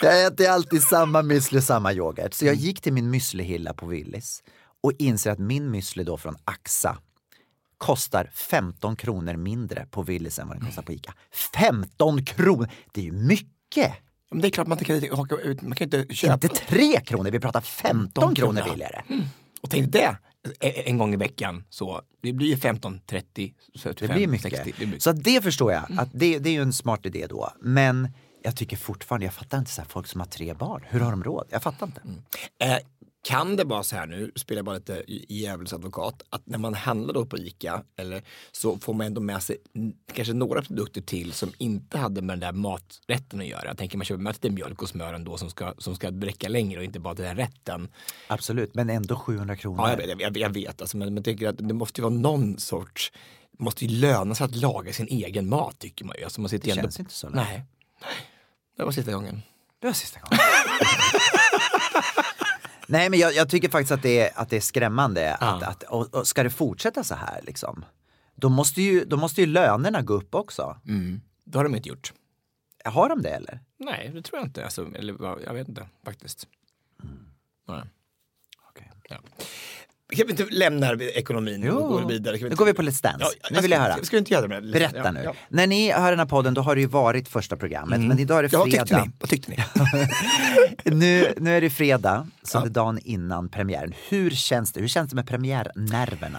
[0.02, 2.34] jag äter alltid samma müsli och samma yoghurt.
[2.34, 4.42] Så jag gick till min müslihylla på Willys
[4.84, 6.98] och inser att min müsli då från Axa
[7.78, 11.14] kostar 15 kronor mindre på Willys än vad den kostar på Ica.
[11.54, 12.68] 15 kronor!
[12.92, 13.92] Det är ju mycket!
[14.30, 16.34] Men det är klart man inte kan haka ut, man kan inte köpa.
[16.34, 19.02] Inte 3 kronor, vi pratar 15 kronor billigare.
[19.60, 20.16] Och tänk det,
[20.60, 24.50] e- en gång i veckan så, det blir ju 15, 30, 35, Det blir mycket.
[24.50, 24.74] 60.
[24.78, 27.50] Det blir Så det förstår jag, att det, det är ju en smart idé då.
[27.60, 28.08] Men
[28.42, 31.10] jag tycker fortfarande, jag fattar inte så här, folk som har tre barn, hur har
[31.10, 31.46] de råd?
[31.50, 32.00] Jag fattar inte.
[32.58, 32.78] Eh,
[33.24, 36.74] kan det vara så här nu, spelar jag bara lite djävulens advokat, att när man
[36.74, 39.56] handlar då på ICA eller, så får man ändå med sig
[40.12, 43.66] kanske några produkter till som inte hade med den där maträtten att göra.
[43.66, 46.48] Jag tänker man köper med lite mjölk och smör ändå som ska, som ska räcka
[46.48, 47.88] längre och inte bara den här rätten.
[48.26, 49.80] Absolut, men ändå 700 kronor.
[49.80, 52.14] Ja, jag vet, jag, jag vet alltså, men, jag tycker att det måste ju vara
[52.14, 53.12] någon sorts,
[53.58, 56.24] det måste ju löna sig att laga sin egen mat tycker man ju.
[56.24, 57.36] Alltså, man sitter Det ändå, känns inte så lätt.
[57.36, 57.64] Nej.
[58.76, 59.42] Det var sista gången.
[59.80, 60.38] Det var sista gången.
[62.88, 65.34] Nej men jag, jag tycker faktiskt att det är, att det är skrämmande.
[65.34, 67.84] Att, att, och, och ska det fortsätta så här liksom,
[68.34, 70.80] då måste, ju, då måste ju lönerna gå upp också.
[70.86, 71.20] Mm.
[71.44, 72.12] Det har de inte gjort.
[72.84, 73.60] Har de det eller?
[73.76, 74.64] Nej, det tror jag inte.
[74.64, 76.48] Alltså, eller, jag vet inte faktiskt.
[77.68, 77.82] Nej.
[78.68, 78.92] Okej.
[79.08, 79.16] Ja.
[80.12, 82.38] Kan vi inte lämna ekonomin och gå vidare?
[82.38, 83.26] Kan Nu inte- går vi på Let's Dance.
[83.42, 84.04] Ja, nu vill jag höra.
[84.04, 84.72] Ska vi inte göra det?
[84.72, 85.20] Berätta ja, nu.
[85.24, 85.34] Ja.
[85.48, 88.38] När ni hör den här podden då har det ju varit första programmet men idag
[88.38, 89.12] är det Ja, vad tyckte fredag.
[89.20, 89.58] Vad tyckte ni?
[90.94, 93.94] nu, nu är det fredag, det är dagen innan premiären.
[94.08, 94.80] Hur känns det?
[94.80, 96.38] Hur känns det med premiärnerverna?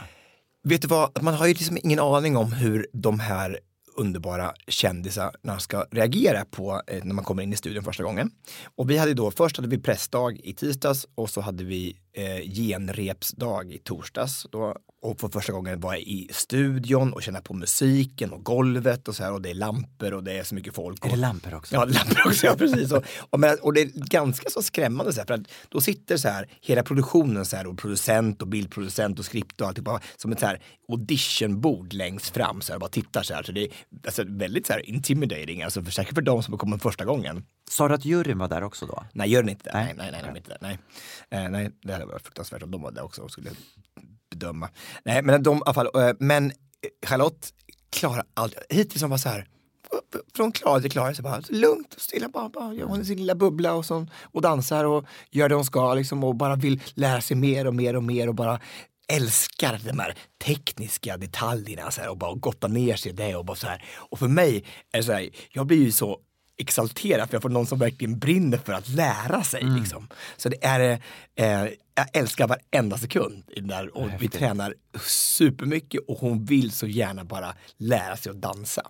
[0.63, 3.59] Vet du vad, man har ju liksom ingen aning om hur de här
[3.97, 8.31] underbara kändisarna ska reagera på eh, när man kommer in i studion första gången.
[8.77, 12.51] Och vi hade då, först hade vi pressdag i tisdags och så hade vi eh,
[12.51, 14.47] genrepsdag i torsdags.
[14.51, 19.07] Då, och för första gången var jag i studion och känna på musiken och golvet
[19.07, 21.05] och så här och det är lampor och det är så mycket folk.
[21.05, 21.75] Är det och, lampor också?
[21.75, 22.91] Ja, lampor också, ja precis.
[22.91, 26.17] Och, och, men, och det är ganska så skrämmande så här, för att då sitter
[26.17, 30.31] så här hela produktionen så här och producent och bildproducent och skript och alltihopa som
[30.31, 33.43] ett så här auditionbord längst fram så här, bara tittar så här.
[33.43, 33.69] Så det är
[34.05, 37.43] alltså, väldigt så här intimidating, alltså för, säkert för de som kommer första gången.
[37.71, 39.03] Sa du att juryn var där också då?
[39.13, 39.73] Nej, den inte det.
[39.73, 39.93] Nej.
[39.97, 40.57] Nej, nej, nej, inte det.
[40.61, 40.77] Nej.
[41.29, 43.51] Eh, nej, det hade varit fruktansvärt om de var där också och skulle
[44.31, 44.69] bedöma.
[45.03, 46.51] Nej, men de i alla fall, eh, men
[47.05, 47.53] Charlotte
[47.89, 48.55] klarar allt.
[48.69, 49.47] Hittills som var så här,
[50.35, 53.17] från klar till klar, så bara så lugnt och stilla, bara, bara gör hon sin
[53.17, 56.81] lilla bubbla och, så, och dansar och gör det hon ska liksom och bara vill
[56.93, 58.59] lära sig mer och mer och mer och bara
[59.07, 63.45] älskar de här tekniska detaljerna så här, och bara gotta ner sig i det och
[63.45, 63.85] bara så här.
[63.95, 66.19] Och för mig är det så här, jag blir ju så
[66.57, 69.63] exalterad för jag får någon som verkligen brinner för att lära sig.
[69.63, 70.07] Liksom.
[70.37, 70.99] Så det är,
[71.35, 74.75] eh, jag älskar varenda sekund i den där och vi tränar
[75.07, 78.87] supermycket och hon vill så gärna bara lära sig att dansa.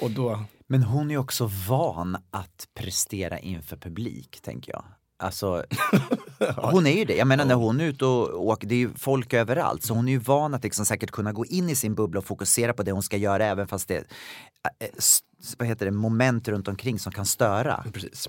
[0.00, 4.84] Och då, Men hon är också van att prestera inför publik, tänker jag.
[5.20, 5.64] Alltså,
[6.56, 7.16] hon är ju det.
[7.16, 9.82] Jag menar när hon är ute och åker, det är ju folk överallt.
[9.84, 12.24] Så hon är ju van att liksom säkert kunna gå in i sin bubbla och
[12.26, 14.04] fokusera på det hon ska göra även fast det är
[14.98, 15.20] s-
[15.58, 17.84] vad heter det, moment runt omkring som kan störa.
[17.92, 18.28] precis.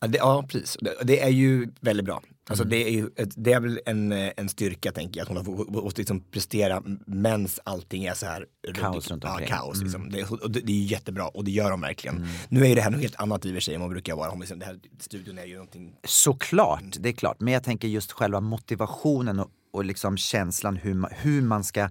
[0.00, 0.76] Ja, det, ja, precis.
[0.80, 2.22] Det, det är ju väldigt bra.
[2.48, 5.28] Alltså det, är ju, ett- det är väl en, eh, en styrka tänker jag, att
[5.28, 9.48] hon har fått- liksom prestera mens allting är så här Kaos runt ja, omkring.
[9.48, 10.10] kaos liksom.
[10.10, 12.26] det, är- och det, det är jättebra och det gör de verkligen.
[12.48, 13.94] Nu är ju det här något helt annat i och för sig än vad det
[13.94, 14.30] brukar vara.
[14.30, 17.40] Om liksom, det här studion är ju någonting Såklart, det är klart.
[17.40, 21.88] Men jag tänker just själva motivationen och, och liksom känslan hur man, hur man ska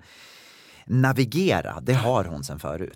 [0.86, 2.94] navigera, det har hon sen förut.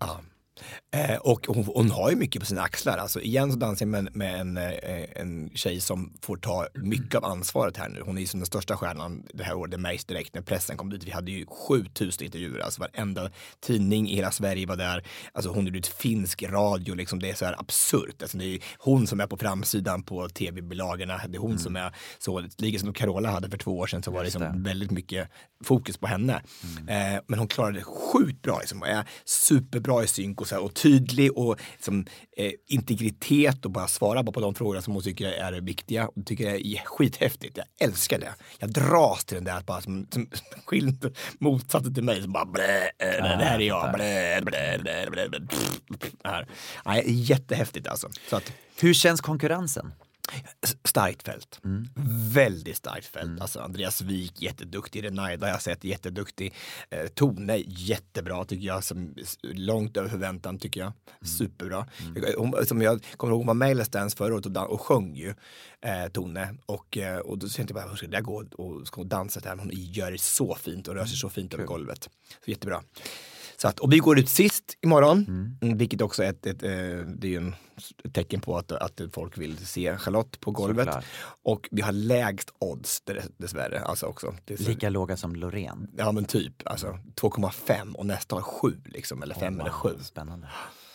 [0.95, 2.97] Eh, och hon, hon har ju mycket på sina axlar.
[2.97, 7.15] Alltså, igen så dansar jag med, med en, eh, en tjej som får ta mycket
[7.15, 8.01] av ansvaret här nu.
[8.05, 9.71] Hon är ju som den största stjärnan det här året.
[9.71, 11.03] Det märks direkt när pressen kom dit.
[11.03, 12.59] Vi hade ju 7000 intervjuer.
[12.59, 15.03] Alltså varenda tidning i hela Sverige var där.
[15.33, 16.95] Alltså hon gjorde ut finsk radio.
[16.95, 17.19] Liksom.
[17.19, 18.21] Det är så här absurt.
[18.21, 21.21] Alltså, det är hon som är på framsidan på tv-bilagorna.
[21.27, 22.43] Det är hon som är så.
[22.57, 25.29] Lika som Carola hade för två år sedan så var det, liksom väldigt mycket
[25.63, 26.41] fokus på henne.
[26.87, 28.59] Eh, men hon klarade det sjukt bra.
[28.59, 32.05] Liksom, är superbra i synk och, så här, och tydlig och liksom,
[32.37, 36.07] eh, integritet och bara svara bara på de frågorna som hon tycker är viktiga.
[36.07, 37.57] Och tycker det är skithäftigt.
[37.57, 38.33] Jag älskar det.
[38.59, 40.29] Jag dras till den där att bara som, som
[40.65, 43.93] skild motsatsen till mig som bara blä, eh, det här är jag.
[43.93, 47.03] Blä, blä, blä, blä, blä, blä, här.
[47.05, 48.09] Jättehäftigt alltså.
[48.29, 49.91] Så att, Hur känns konkurrensen?
[50.83, 51.59] Starkt fält.
[52.33, 53.41] Väldigt starkt fält.
[53.41, 55.03] Alltså Andreas Wik, jätteduktig.
[55.03, 56.53] Renaida har jag sett, jätteduktig.
[56.89, 58.83] Eh, Tone, jättebra tycker jag.
[58.83, 60.93] Som, långt över förväntan tycker jag.
[61.21, 61.87] Superbra.
[62.15, 64.69] Jag, hon, som jag kommer ihåg, hon var med i Let's Dance förra året och,
[64.69, 65.33] och sjöng ju,
[65.81, 66.55] eh, Tone.
[66.65, 68.43] Och, eh, och då tänkte jag bara, hur ska det gå?
[68.51, 69.57] Och ska hon dansa där?
[69.57, 72.09] Hon gör det så fint och rör sig så fint över golvet.
[72.45, 72.83] Så jättebra.
[73.57, 75.25] Så att, och vi går ut sist imorgon,
[75.61, 75.77] mm.
[75.77, 76.69] vilket också är ett, ett, eh,
[77.17, 77.55] det är en
[78.03, 80.85] ett tecken på att, att folk vill se Charlotte på golvet.
[80.85, 81.05] Såklart.
[81.43, 83.79] Och vi har lägst odds dess- dessvärre.
[83.79, 84.35] Alltså också.
[84.47, 85.87] Lika låga som Loreen.
[85.97, 89.89] Ja men typ, alltså 2,5 och nästa har 7 liksom, eller 5 eller 7.
[90.01, 90.47] Spännande.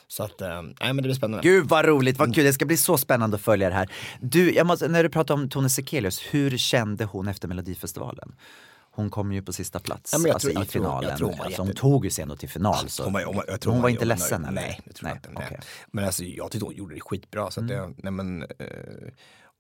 [0.08, 1.48] Så att, eh, nej men det blir spännande.
[1.48, 2.44] Gud vad roligt, vad kul.
[2.44, 3.92] Det ska bli så spännande att följa det här.
[4.20, 8.34] Du, måste, när du pratar om Tone Sekelius, hur kände hon efter Melodifestivalen?
[9.00, 11.18] Hon kom ju på sista plats Ja, jag alltså, tror- i jag tror- jag finalen.
[11.18, 12.88] tror var alltså, hon tog ju sig ändå till final.
[12.88, 13.04] Så.
[13.04, 14.52] Hon var, hon jag tror hon var inte ledsen eller?
[14.62, 15.40] Nej, det tror jag Nej, inte.
[15.40, 15.46] Nej.
[15.50, 15.60] okej.
[15.90, 17.50] Men alltså, jag tyckte hon gjorde det skitbra.
[17.50, 18.48] Så att det, nej, men, eh,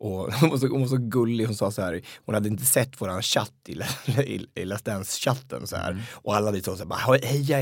[0.00, 2.64] och hon, var så, hon var så gullig, hon sa så här, hon hade inte
[2.64, 3.72] sett våran chatt i,
[4.20, 6.02] i, i Let's Dance-chatten så här.
[6.12, 7.56] Och alla lite så här, heja,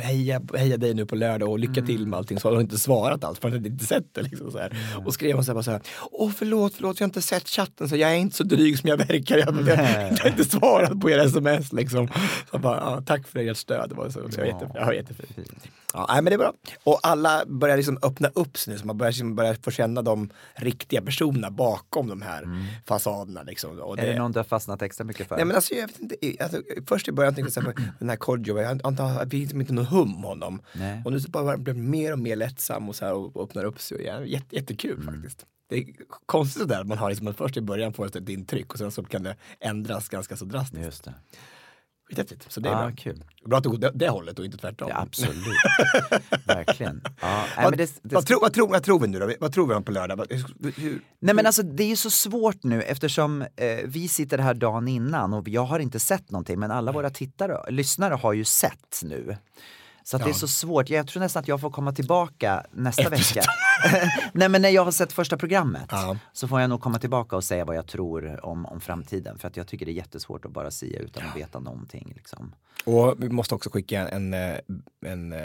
[0.00, 2.40] heja, heja dig nu på lördag och lycka till med allting.
[2.40, 4.22] Så hade hon inte svarat alls för hon hade inte sett det.
[4.22, 4.76] Liksom, så här.
[5.06, 7.88] Och skrev hon så här, så här, åh förlåt, förlåt, jag har inte sett chatten,
[7.88, 9.38] så jag är inte så dryg som jag verkar.
[9.38, 12.08] Jag, jag, jag har inte svarat på era sms liksom.
[12.50, 15.38] Så bara, ja, tack för ert stöd, det var så, så jätte, ja, jättefint.
[15.92, 16.52] Ja, nej, men det är bra.
[16.84, 20.02] Och alla börjar liksom öppna upp sig nu, så man börjar, liksom börjar få känna
[20.02, 22.46] de riktiga personerna bakom de här
[22.86, 23.42] fasaderna.
[23.42, 23.80] Liksom.
[23.80, 25.36] Och Är det någon du har fastnat extra mycket för?
[25.36, 28.58] Nej men alltså jag vet inte, alltså, först i början tänkte jag den här Kodjo,
[28.60, 30.62] jag antar att det finns inte någon hum om honom.
[30.72, 31.02] Nej.
[31.04, 33.64] Och nu så bara blir det mer och mer lättsam och, så här, och öppnar
[33.64, 34.12] upp sig.
[34.14, 35.14] Och jätte, jättekul Mm.
[35.14, 35.46] faktiskt.
[35.68, 35.86] Det är
[36.26, 39.02] konstigt sådär att man har liksom först i början får ett intryck och sen så
[39.04, 40.84] kan det ändras ganska så drastiskt.
[40.84, 41.14] Just det.
[42.16, 42.52] Skithäftigt.
[42.52, 42.92] Så det är Ja, bra.
[42.96, 43.24] kul.
[43.46, 44.88] Bra att det går det, det hållet och inte tvärtom.
[44.90, 45.36] Ja, absolut.
[46.46, 47.00] Verkligen.
[47.04, 49.32] Ja, nej, men Vad, det, det vad, tror, vad, tror, vad tror vi nu då?
[49.40, 50.26] Vad tror vi om på lördag?
[50.30, 53.48] Hur, hur, Nej men alltså det är ju så svårt nu eftersom eh,
[53.84, 57.70] vi sitter här dagen innan och jag har inte sett någonting men alla våra tittare,
[57.70, 59.36] lyssnare har ju sett nu.
[60.04, 63.08] Så att det är så svårt, jag tror nästan att jag får komma tillbaka nästa
[63.08, 63.42] vecka.
[64.32, 66.16] Nej men när jag har sett första programmet Ja.
[66.32, 69.38] så får jag nog komma tillbaka och säga vad jag tror om, om framtiden.
[69.38, 72.12] För att jag tycker det är jättesvårt att bara sia utan att veta någonting.
[72.16, 72.54] Liksom.
[72.84, 74.54] Och vi måste också skicka en, eh,
[75.06, 75.38] en, eh,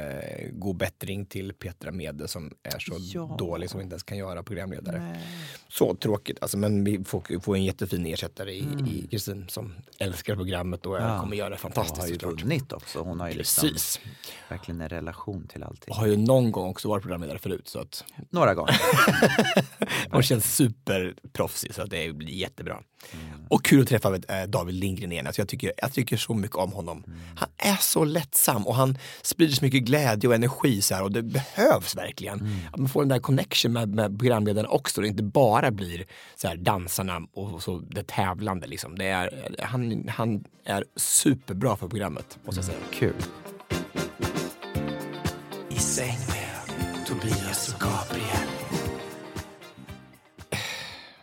[0.51, 3.35] god bättring till Petra Mede som är så Ja.
[3.39, 5.17] dålig som inte ens kan göra programledare.
[5.67, 10.35] Så tråkigt, alltså, men vi får, får en jättefin ersättare i i Kristin som älskar
[10.35, 11.19] programmet och Ja.
[11.19, 12.99] kommer göra det fantastiskt har ju vunnit också.
[13.01, 13.99] Hon har ju liksom Precis.
[14.49, 15.89] Verkligen en relation till allting.
[15.89, 18.81] Och har ju någon gång också varit programledare förut så att Några gånger.
[20.11, 22.81] hon känns superproffsig så det blir jättebra.
[23.11, 23.45] Mm.
[23.49, 25.27] Och kul att träffa eh, David Lindgren igen.
[25.27, 27.03] Alltså jag, tycker, jag tycker så mycket om honom.
[27.07, 27.19] Mm.
[27.35, 31.11] Han är så lättsam och han sprider så mycket glädje och energi så här, och
[31.11, 32.39] det behövs verkligen.
[32.39, 32.57] Mm.
[32.71, 35.01] Att man får den där connection med, med programledarna också.
[35.01, 36.05] Det inte bara blir
[36.35, 38.67] så här, dansarna och så det tävlande.
[38.67, 38.97] Liksom.
[38.97, 42.79] Det är, han, han är superbra för programmet måste jag säga.
[42.91, 43.13] Kul.
[45.97, 48.47] Säng med Tobias och Gabriel.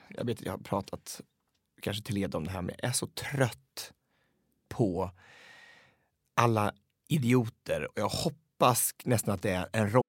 [0.08, 1.20] jag vet jag har pratat
[1.82, 3.92] kanske till led om det här men jag är så trött
[4.68, 5.10] på
[6.34, 6.72] alla
[7.08, 10.02] idioter och jag hoppas nästan att det är en roll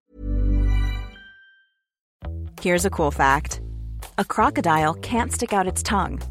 [2.62, 3.62] Here's a cool fact
[4.16, 6.22] a crocodile can't stick out its tongue.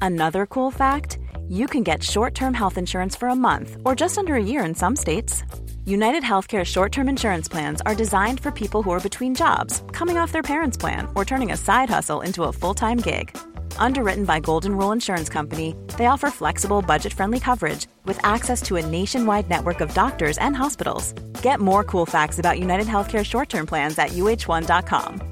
[0.00, 4.18] Another cool fact you can get short term health insurance for a month or just
[4.18, 5.44] under a year in some states.
[5.86, 10.18] United Healthcare short term insurance plans are designed for people who are between jobs, coming
[10.18, 13.36] off their parents' plan, or turning a side hustle into a full time gig.
[13.78, 18.76] Underwritten by Golden Rule Insurance Company, they offer flexible, budget friendly coverage with access to
[18.76, 21.12] a nationwide network of doctors and hospitals.
[21.42, 25.22] Get more cool facts about United Healthcare short term plans at uh1.com.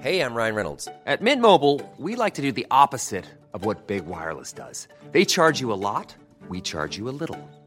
[0.00, 0.88] Hey, I'm Ryan Reynolds.
[1.06, 4.88] At Mint Mobile, we like to do the opposite of what Big Wireless does.
[5.12, 6.14] They charge you a lot,
[6.48, 7.38] we charge you a little.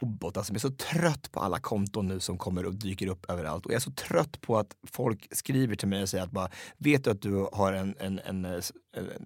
[0.00, 0.26] På.
[0.26, 3.66] Alltså, jag är så trött på alla konton nu som kommer och dyker upp överallt.
[3.66, 6.48] Och jag är så trött på att folk skriver till mig och säger att bara,
[6.78, 8.62] vet du att du har en, en, en, en,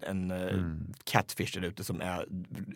[0.02, 0.92] en mm.
[1.04, 2.26] catfish där ute som är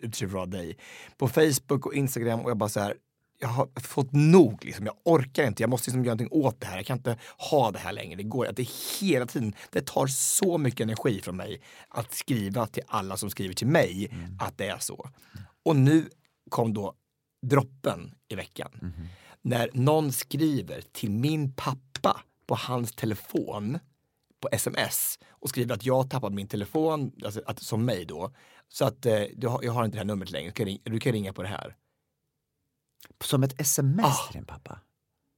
[0.01, 0.77] ute av dig.
[1.17, 2.93] På Facebook och Instagram och jag bara så här,
[3.39, 4.65] jag har fått nog.
[4.65, 4.85] Liksom.
[4.85, 5.63] Jag orkar inte.
[5.63, 6.75] Jag måste liksom göra någonting åt det här.
[6.75, 8.15] Jag kan inte ha det här längre.
[8.15, 9.53] Det går att det hela tiden.
[9.71, 14.09] Det tar så mycket energi från mig att skriva till alla som skriver till mig
[14.11, 14.37] mm.
[14.39, 15.09] att det är så.
[15.65, 16.09] Och nu
[16.49, 16.95] kom då
[17.41, 18.71] droppen i veckan.
[18.81, 18.93] Mm.
[19.41, 23.79] När någon skriver till min pappa på hans telefon
[24.39, 28.33] på sms och skriver att jag tappat min telefon, alltså att, som mig då.
[28.67, 30.99] Så att eh, har, jag har inte det här numret längre, du kan, ringa, du
[30.99, 31.75] kan ringa på det här.
[33.23, 34.27] Som ett sms ah.
[34.27, 34.79] till din pappa?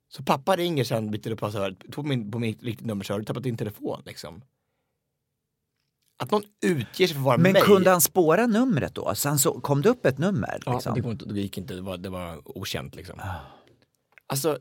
[0.09, 3.19] Så pappa ringer sen uppe och så på, min, på mitt riktigt nummer så har
[3.19, 4.43] du tappat din telefon liksom.
[6.21, 7.61] Att någon utger sig för att vara Men mig.
[7.61, 9.15] kunde han spåra numret då?
[9.15, 10.59] Så han så, kom det upp ett nummer?
[10.65, 10.95] Ja, liksom?
[10.95, 13.19] det, kom, det gick inte, det var, det var okänt liksom.
[13.19, 13.35] Ah.
[14.27, 14.57] Alltså,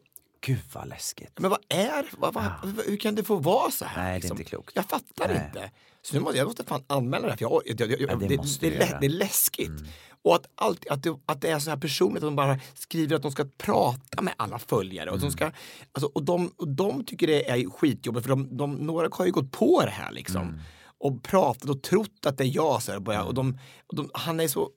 [0.47, 1.39] Gud vad läskigt.
[1.41, 2.67] Men vad är vad, vad, ah.
[2.87, 4.03] Hur kan det få vara så här?
[4.05, 4.37] Nej, liksom?
[4.37, 4.73] det är inte klokt.
[4.75, 5.47] Jag fattar Nej.
[5.47, 5.71] inte.
[6.03, 8.27] Så nu måste, jag måste fan anmäla det här, för jag, jag, jag, Ja, det
[8.29, 8.99] det, det, göra.
[9.01, 9.69] det är läskigt.
[9.69, 9.87] Mm.
[10.23, 13.17] Och att, allt, att, det, att det är så här personligt att de bara skriver
[13.17, 15.11] att de ska prata med alla följare.
[15.11, 15.29] Och, Mm.
[15.29, 15.51] de, ska,
[15.93, 19.33] alltså, och, de, och de tycker det är skitjobbigt för de, de, några har ju
[19.33, 20.43] gått på det här liksom.
[20.43, 20.61] Mm.
[21.01, 22.83] Och pratat och trott att det är jag.
[22.83, 24.71] Så här, bara, och de, och de, han är så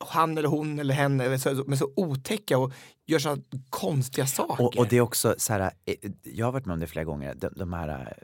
[0.00, 2.72] han eller hon eller hen är så otäcka och
[3.06, 3.36] gör så
[3.70, 4.64] konstiga saker.
[4.64, 7.04] Och, och det är också så här, eh, jag har varit med om det flera
[7.04, 8.16] gånger, de, de här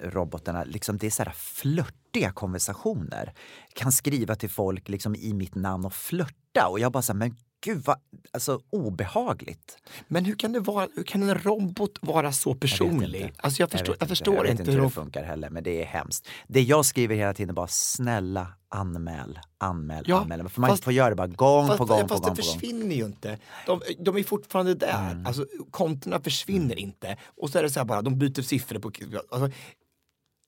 [0.00, 3.32] eh, robotarna, liksom det är så här flörtiga konversationer.
[3.74, 7.18] Kan skriva till folk liksom i mitt namn och flörta och jag bara så här,
[7.18, 7.96] men gud vad
[8.32, 9.78] alltså, obehagligt.
[10.08, 13.20] Men hur kan, det vara, hur kan en robot vara så personlig?
[13.20, 13.40] Jag inte.
[13.40, 15.24] alltså jag förstår, jag vet förstår jag vet inte inte hur hur de det funkar
[15.24, 16.28] heller, men det är hemskt.
[16.46, 20.48] Det jag skriver hela tiden är bara snälla anmäl, anmäl, Ja, anmäl.
[20.48, 22.36] För man fast- får göra det bara gång Fast, på gång fast på det gång
[22.36, 22.60] på gång.
[22.60, 23.38] försvinner ju inte.
[23.66, 25.10] De, de är fortfarande där.
[25.10, 25.26] Mm.
[25.26, 27.16] Alltså, kontona försvinner inte.
[27.36, 28.90] Och så är det så här bara, de byter siffror på...
[29.30, 29.58] Alltså,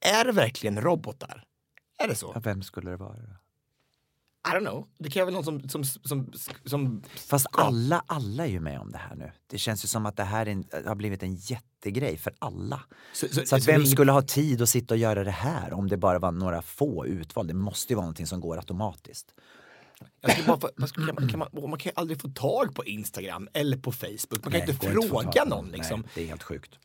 [0.01, 1.45] är det verkligen robotar?
[1.99, 2.33] Är det så?
[2.35, 3.17] Ja, vem skulle det vara?
[4.47, 4.89] I don't know.
[4.99, 5.69] Det kan vara någon som...
[5.69, 6.33] som, som,
[6.65, 9.33] som Fast alla, alla är ju med om det här nu.
[9.47, 12.81] Det känns ju som att det här är en, har blivit en jättegrej för alla.
[13.13, 15.73] Så, Så, att så vem det skulle ha tid att sitta och göra det här
[15.73, 17.47] om det bara var några få utval?
[17.47, 19.35] Det måste ju vara någonting som går automatiskt.
[20.47, 23.49] Bara, man, skulle, kan man, kan man, man kan ju aldrig få tag på Instagram
[23.53, 24.31] eller på Facebook.
[24.31, 25.69] Man kan Nej, inte att fråga någon.
[25.71, 26.01] Liksom.
[26.01, 26.79] Nej, det är helt sjukt.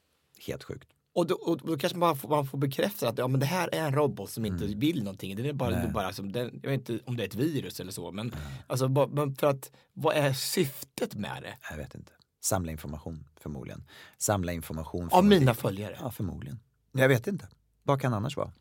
[0.47, 0.89] Helt sjukt.
[1.15, 3.69] Och då, och då kanske man får, man får bekräfta att ja, men det här
[3.71, 5.35] är en robot som inte vill någonting.
[5.35, 7.79] Det är bara, det bara som, den, jag vet inte om det är ett virus
[7.79, 8.11] eller så.
[8.11, 8.35] Men,
[8.67, 11.57] alltså, bara, för att, vad är syftet med det?
[11.69, 12.11] Jag vet inte.
[12.41, 13.83] Samla information förmodligen.
[14.17, 15.09] Samla information.
[15.11, 15.97] Av mina följare?
[16.01, 16.59] Ja, förmodligen.
[16.91, 17.47] Jag vet inte.
[17.83, 18.51] Vad kan annars vara?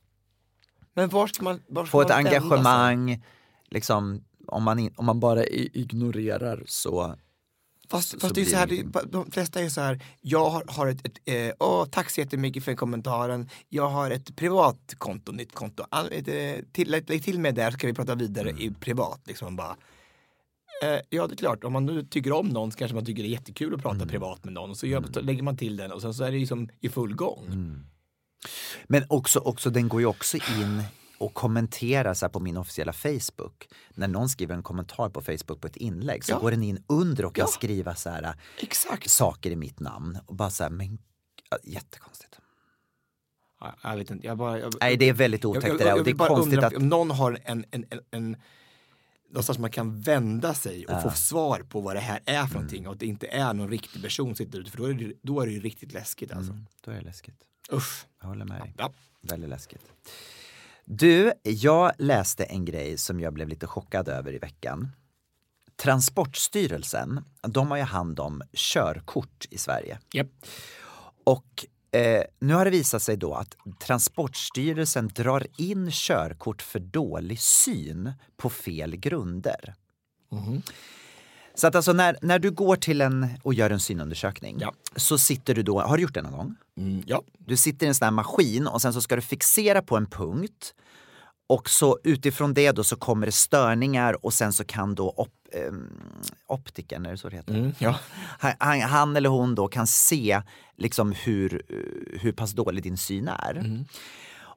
[0.94, 2.36] Men var ska man, var ska Få ett man sig?
[2.36, 3.24] engagemang.
[3.70, 7.16] Liksom, om, man in, om man bara ignorerar så...
[7.92, 10.86] Fast, fast det är så här, det de flesta är så här, jag har, har
[10.86, 15.54] ett, ett eh, åh, tack så jättemycket för kommentaren, jag har ett privat konto, nytt
[15.54, 18.62] konto, All, ett, eh, till, lägg till med där så ska vi prata vidare Mm.
[18.62, 19.20] i privat.
[19.26, 19.76] Liksom bara,
[20.82, 23.22] eh, ja det är klart, om man nu tycker om någon så kanske man tycker
[23.22, 24.08] det är jättekul att prata Mm.
[24.08, 26.32] privat med någon och så, gör, så lägger man till den och sen så är
[26.32, 27.46] det liksom i full gång.
[27.46, 27.84] Mm.
[28.86, 30.82] Men också, också, den går ju också in
[31.22, 33.68] och kommenterar så här på min officiella Facebook.
[33.94, 36.38] När någon skriver en kommentar på Facebook på ett inlägg så Ja.
[36.38, 37.46] går den in under och kan Ja.
[37.46, 39.10] skriva så här, Exakt.
[39.10, 40.18] saker i mitt namn.
[40.26, 40.98] Och bara så här, men
[41.62, 42.38] jättekonstigt.
[43.60, 46.04] Ja, Jag vet inte, jag bara, jag, Nej, det är väldigt otäckt det där och
[46.04, 46.76] det är konstigt undra att...
[46.76, 48.36] Om någon har en, en, en, en
[49.30, 51.00] någonstans man kan vända sig och Ja.
[51.00, 53.70] få svar på vad det här är för någonting och att det inte är någon
[53.70, 56.32] riktig person som sitter ute för då är det, då är det ju riktigt läskigt
[56.32, 56.52] alltså.
[56.52, 57.36] Mm, då är det läskigt.
[57.72, 58.06] Usch.
[58.20, 58.74] Jag håller med dig.
[58.78, 58.92] Ja.
[59.20, 59.82] Väldigt läskigt.
[60.84, 64.88] Du, jag läste en grej som jag blev lite chockad över i veckan.
[65.82, 69.98] Transportstyrelsen, de har ju hand om körkort i Sverige.
[70.12, 70.28] Japp.
[71.24, 77.40] Och eh, nu har det visat sig då att Transportstyrelsen drar in körkort för dålig
[77.40, 79.74] syn på fel grunder.
[81.54, 84.72] Så att alltså när, när du går till en och gör en synundersökning Ja.
[84.96, 86.54] så sitter du då, har du gjort det någon gång?
[86.78, 87.22] Mm, ja.
[87.38, 90.06] Du sitter i en sån här maskin och sen så ska du fixera på en
[90.06, 90.74] punkt
[91.46, 95.28] och så utifrån det då så kommer det störningar och sen så kan då op,
[95.52, 96.00] ehm,
[96.46, 97.54] optikern, är det så det heter?
[97.54, 97.98] Mm, ja.
[98.38, 100.42] Han, han, eller hon då kan se
[100.76, 103.54] liksom hur, eh, hur pass dålig din syn är.
[103.54, 103.84] Mm.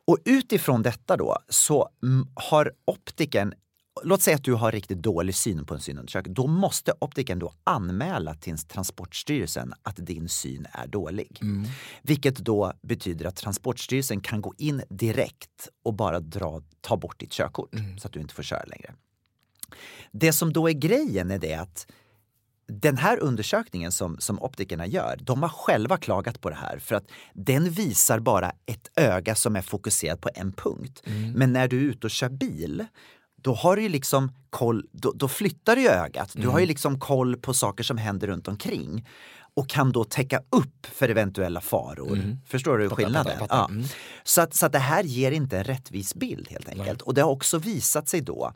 [0.07, 1.89] Och utifrån detta då så
[2.35, 3.53] har optikern
[4.03, 6.33] Låt säga att du har riktigt dålig syn på en synundersökning.
[6.33, 11.39] Då måste optikern då anmäla till Transportstyrelsen att din syn är dålig.
[12.01, 17.31] Vilket då betyder att Transportstyrelsen kan gå in direkt och bara dra, ta bort ditt
[17.31, 18.93] körkort så att du inte får köra längre.
[20.11, 21.87] Det som då är grejen är det att
[22.67, 26.95] den här undersökningen som, som optikerna gör, de har själva klagat på det här för
[26.95, 31.01] att den visar bara ett öga som är fokuserat på en punkt.
[31.35, 32.85] Men när du är ute och kör bil,
[33.45, 36.31] då har du ju liksom koll, då, då flyttar du ju ögat.
[36.35, 39.07] Du har ju liksom koll på saker som händer runt omkring
[39.53, 42.37] och kan då täcka upp för eventuella faror.
[42.45, 43.39] Förstår du skillnaden?
[43.39, 43.75] fattar, fattar.
[43.75, 43.87] Ja.
[44.23, 47.01] Så, att, så att det här ger inte en rättvis bild helt enkelt.
[47.01, 48.51] Och det har också visat sig då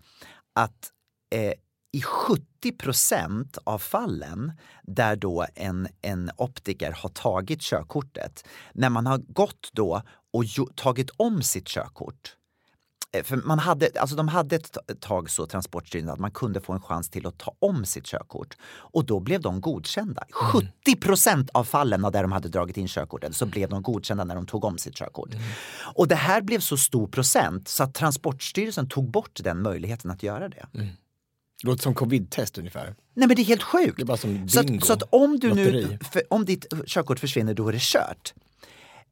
[0.55, 0.91] att
[1.35, 1.53] eh,
[1.91, 4.51] i 70 procent av fallen
[4.83, 10.01] där då en, en optiker har tagit körkortet, när man har gått då
[10.33, 12.35] och jo, tagit om sitt körkort
[13.23, 16.61] för man hade, alltså de hade ett ta- ett tag så, Transportstyrelsen, att man kunde
[16.61, 18.57] få en chans till att ta om sitt körkort.
[18.71, 20.23] Och då blev de godkända.
[20.31, 24.35] 70 procent av fallen där de hade dragit in körkortet så blev de godkända när
[24.35, 25.29] de tog om sitt körkort.
[25.95, 30.23] Och det här blev så stor procent så att Transportstyrelsen tog bort den möjligheten att
[30.23, 30.65] göra det.
[31.63, 32.95] Låter som covid-test ungefär.
[33.13, 33.97] Nej men det är helt sjukt.
[33.97, 35.99] Det är bara som Så att, så att om, du nu, Lotteri.
[36.11, 38.33] för, om ditt körkort försvinner då är det kört.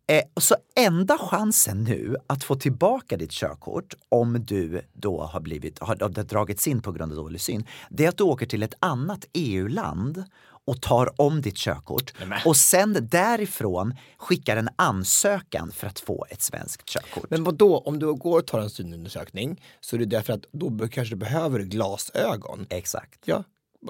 [0.10, 5.80] Eh, så enda chansen nu att få tillbaka ditt körkort om du då har, blivit,
[5.80, 8.64] har, har dragits in på grund av dålig syn, det är att du åker till
[8.64, 10.24] ett annat EU-land
[10.66, 12.14] och tar om ditt körkort
[12.46, 17.30] och sen därifrån skickar en ansökan för att få ett svenskt körkort.
[17.30, 20.88] Men då om du går och tar en synundersökning så är det därför att då
[20.88, 22.66] kanske du behöver glasögon.
[22.70, 23.20] Exakt.
[23.26, 23.44] Ja.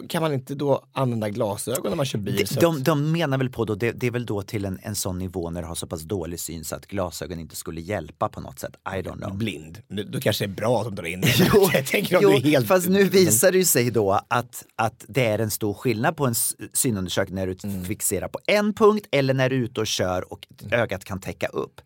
[0.10, 2.46] Kan man inte då använda glasögon när man kör bil?
[2.50, 4.96] De, de, de menar väl på då, det, det är väl då till en, en
[4.96, 8.30] sån nivå när du har så pass dålig syn så att glasögon inte skulle hjälpa
[8.30, 8.76] på något sätt.
[8.88, 9.38] I don't know.
[9.38, 9.82] Blind.
[10.12, 11.34] Då kanske det är bra att de drar in det.
[11.54, 12.68] Jo, jag tänker om jo, du är helt...
[12.68, 16.26] fast nu visar det ju sig då att, att det är en stor skillnad på
[16.26, 16.36] en
[16.74, 17.86] synundersökning när du Mm.
[17.86, 21.48] fixerar på en punkt eller när du är ute och kör och ögat kan täcka
[21.48, 21.82] upp.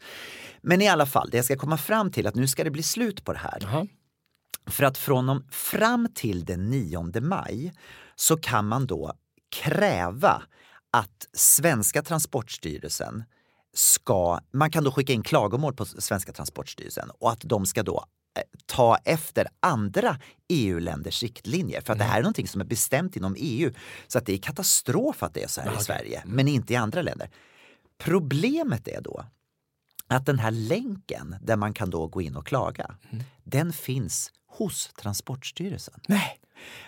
[0.61, 2.83] Men i alla fall, det jag ska komma fram till att nu ska det bli
[2.83, 3.87] slut på det här.
[4.67, 7.73] För att från om, fram till den 9 maj
[8.15, 9.13] så kan man då
[9.51, 10.43] kräva
[10.91, 13.23] att svenska Transportstyrelsen
[13.73, 18.05] ska, man kan då skicka in klagomål på svenska Transportstyrelsen och att de ska då
[18.37, 21.81] eh, ta efter andra EU-länders riktlinjer.
[21.81, 23.73] För att det här är någonting som är bestämt inom EU.
[24.07, 26.75] Så att det är katastrof att det är så här i Sverige, men inte i
[26.75, 27.29] andra länder.
[27.97, 29.25] Problemet är då
[30.07, 32.95] att den här länken där man kan då gå in och klaga,
[33.43, 35.99] den finns hos Transportstyrelsen.
[36.07, 36.37] Nej.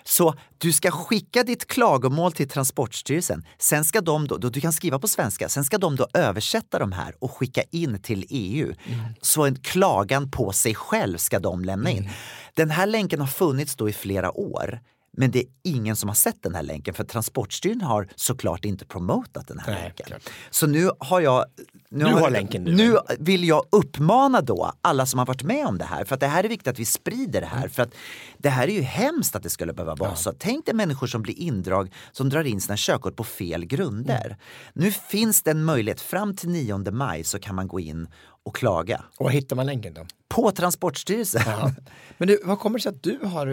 [0.03, 3.45] Så du ska skicka ditt klagomål till Transportstyrelsen.
[3.59, 6.91] Sen ska de då, du kan skriva på svenska, sen ska de då översätta de
[6.91, 8.73] här och skicka in till EU.
[9.21, 12.09] Så en klagan på sig själv ska de lämna in.
[12.53, 14.79] Den här länken har funnits då i flera år.
[15.17, 18.85] Men det är ingen som har sett den här länken för Transportstyrelsen har såklart inte
[18.85, 20.05] promotat den här Nej, länken.
[20.05, 20.21] klart.
[20.49, 21.45] Så nu har jag...
[21.89, 25.77] Du har länken nu, Nu vill jag uppmana då alla som har varit med om
[25.77, 27.59] det här, för att det här är viktigt att vi sprider det Mm.
[27.59, 27.67] här.
[27.67, 27.93] För att
[28.37, 30.33] det här är ju hemskt att det skulle behöva vara så.
[30.39, 34.25] Tänk dig människor som blir indrag, som drar in sina körkort på fel grunder.
[34.25, 34.37] Mm.
[34.73, 38.07] Nu finns det en möjlighet, fram till 9 maj så kan man gå in
[38.45, 39.03] och klaga.
[39.17, 40.05] Och var hittar man länken då?
[40.29, 41.41] På Transportstyrelsen.
[41.45, 41.71] Ja.
[42.17, 43.47] Men du, vad kommer det sig att du har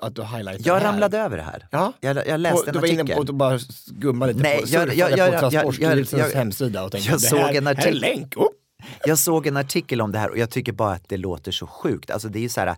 [0.00, 0.84] att du highlightat Jag här?
[0.84, 1.66] ramlade över det här.
[1.70, 1.92] Ja.
[2.00, 3.16] Jag, jag läste Och en du var inne artikel.
[3.16, 6.84] på att bara gumma lite Nej, på, jag- jag- jag- på Transportstyrelsens jag- jag- hemsida
[6.84, 8.36] och tänkte jag såg här, en här artikel- länk.
[8.36, 8.46] Oh.
[9.06, 11.66] Jag såg en artikel om det här och jag tycker bara att det låter så
[11.66, 12.10] sjukt.
[12.10, 12.76] Alltså det är ju så här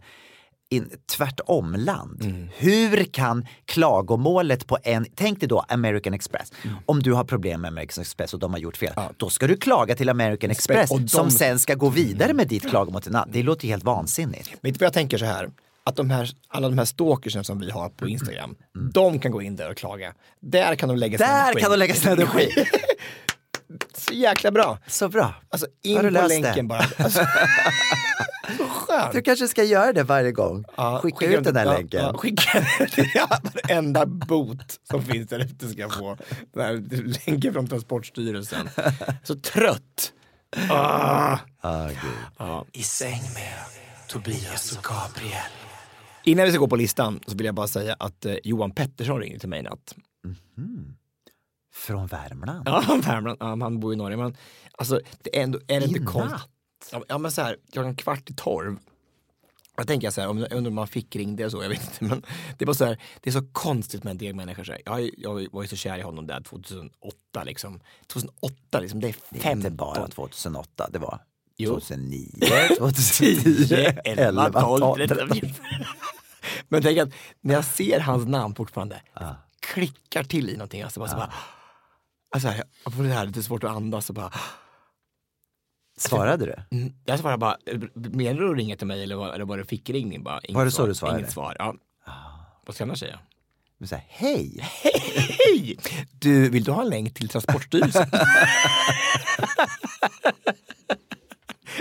[0.70, 2.22] in, tvärtomland.
[2.24, 2.48] Mm.
[2.56, 6.52] Hur kan klagomålet på en, tänk dig då American Express.
[6.64, 6.76] Mm.
[6.86, 9.56] Om du har problem med American Express och de har gjort fel, då ska du
[9.56, 13.18] klaga till American Express och de- som sen ska gå vidare med ditt klagomål till.
[13.28, 14.50] Det låter helt vansinnigt.
[14.62, 15.50] Vad jag tänker så här?
[15.86, 18.56] Att de här, alla de här stalkersen som vi har på Instagram,
[18.92, 20.14] de kan gå in där och klaga.
[20.40, 21.60] Där kan de lägga sin Där energi.
[21.60, 22.48] kan de lägga sin energi.
[23.94, 24.78] Så jäkla bra.
[24.86, 25.34] Så bra.
[25.50, 26.62] Alltså Har in du på läst länken det?
[26.62, 26.84] bara.
[27.04, 27.20] Alltså,
[28.58, 29.12] så skönt.
[29.12, 30.64] Du kanske ska göra det varje gång.
[30.76, 32.00] Ja, Skicka ut den här ja, länken.
[32.00, 32.66] Ja, skicka
[33.14, 36.16] ja, varenda bot som finns där ute ska få
[36.54, 36.82] den här
[37.26, 38.68] länken från Transportstyrelsen.
[39.22, 40.12] Så trött.
[40.70, 41.38] Ah.
[41.60, 42.64] Ah.
[42.72, 43.52] I säng med
[44.08, 45.40] Tobias och Gabriel.
[46.26, 49.20] Innan vi ska gå på listan så vill jag bara säga att eh, Johan Pettersson
[49.20, 49.94] ringde till mig i natt.
[51.74, 52.62] Från Värmland?
[52.68, 53.36] Ja, Värmland.
[53.40, 54.16] Ja, han bor i Norge.
[54.16, 54.36] Men
[54.72, 56.50] alltså, det är, ändå, är det I inte konstigt?
[57.08, 58.76] Ja, men så här, klockan kvart i tolv.
[59.76, 62.04] Jag tänker så här, om, om man fick ringde och så, jag vet inte.
[62.04, 62.22] Men
[62.58, 64.64] det var så här, det är så konstigt med en del människor.
[64.64, 64.82] Så här.
[64.84, 67.80] Jag, jag var ju så kär i honom där 2008 liksom.
[68.06, 69.58] 2008 liksom, det är Det är 15.
[69.58, 71.20] inte bara 2008, det var
[71.56, 71.70] Jo.
[71.70, 72.30] 2009,
[72.78, 73.74] 2010,
[74.04, 75.54] 11, 12, 12, 13, 14.
[76.68, 77.08] Men tänk att
[77.40, 79.00] när jag ser hans namn fortfarande,
[79.60, 80.82] klickar till i någonting.
[80.82, 81.32] Alltså bara, så bara,
[82.34, 84.32] alltså här, jag får det här lite svårt att andas och bara
[85.98, 86.76] Svarade du?
[86.76, 87.56] Mm, jag svarade bara,
[87.94, 90.22] menar du att ringa till mig eller var, eller var det fickringning?
[90.22, 91.18] Bara, Var det så svar, du svarade?
[91.18, 91.74] Inget svar, ja.
[92.66, 93.18] Vad ska jag annars säga?
[93.84, 94.58] Så här, hej!
[94.60, 95.78] Hej!
[96.12, 98.10] Du, vill du ha en länk till Transportstyrelsen?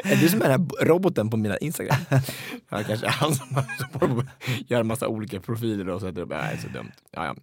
[0.03, 1.97] är du som är den här roboten på mina Instagram?
[2.69, 3.47] Ja, kanske han som
[3.89, 4.27] som
[4.67, 6.29] gör en massa olika profiler och sätter upp.
[6.29, 6.91] Nej, så dumt.
[7.11, 7.35] Ja, ja.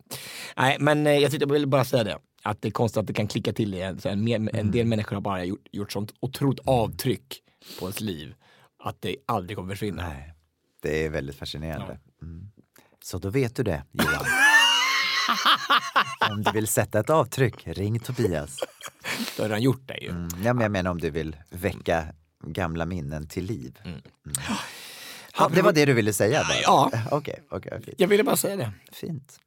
[0.56, 2.18] Nej, men eh, jag tyckte jag ville bara säga det.
[2.42, 5.20] Att det är konstigt att det kan klicka till en, en, en del människor har
[5.20, 7.42] bara gjort, gjort sånt otroligt avtryck
[7.78, 8.34] på ens liv.
[8.84, 10.08] Att det aldrig kommer försvinna.
[10.08, 10.34] Nej,
[10.82, 11.98] det är väldigt fascinerande.
[12.22, 12.50] Mm.
[13.04, 14.24] Så då vet du det, Johan.
[16.30, 18.58] om du vill sätta ett avtryck, ring Tobias.
[19.36, 20.08] Då har han gjort det ju.
[20.10, 20.28] Mm.
[20.44, 22.06] Ja, men jag menar om du vill väcka
[22.42, 23.78] gamla minnen till liv.
[23.84, 24.00] Mm.
[25.38, 26.42] Ja, det var det du ville säga?
[26.48, 26.58] Bara.
[26.62, 26.90] Ja.
[27.10, 28.00] Okej, okej, fint.
[28.00, 28.72] Jag ville bara säga det.
[28.92, 29.38] Fint.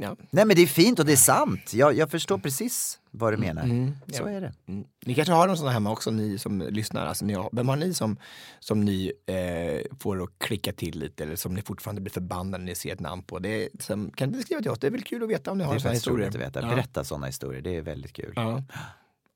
[0.00, 0.16] Ja.
[0.30, 1.74] Nej men det är fint och det är sant.
[1.74, 3.62] Jag, jag förstår precis vad du menar.
[3.62, 4.30] Mm, Så ja.
[4.30, 4.52] är det.
[4.68, 4.84] Mm.
[5.06, 7.06] Ni kanske har någon sån hemma också, ni som lyssnar.
[7.06, 8.16] Alltså, ni har, vem har ni som,
[8.60, 12.64] som ni eh, får att klicka till lite eller som ni fortfarande blir förbannade när
[12.64, 13.38] ni ser ett namn på?
[13.38, 14.78] Det som, kan ni skriva till oss?
[14.78, 16.28] Det är väl kul att veta om ni har faktiskt historier.
[16.28, 16.60] att veta.
[16.62, 16.68] Ja.
[16.68, 18.32] Berätta sådana historier, det är väldigt kul.
[18.36, 18.62] Ja.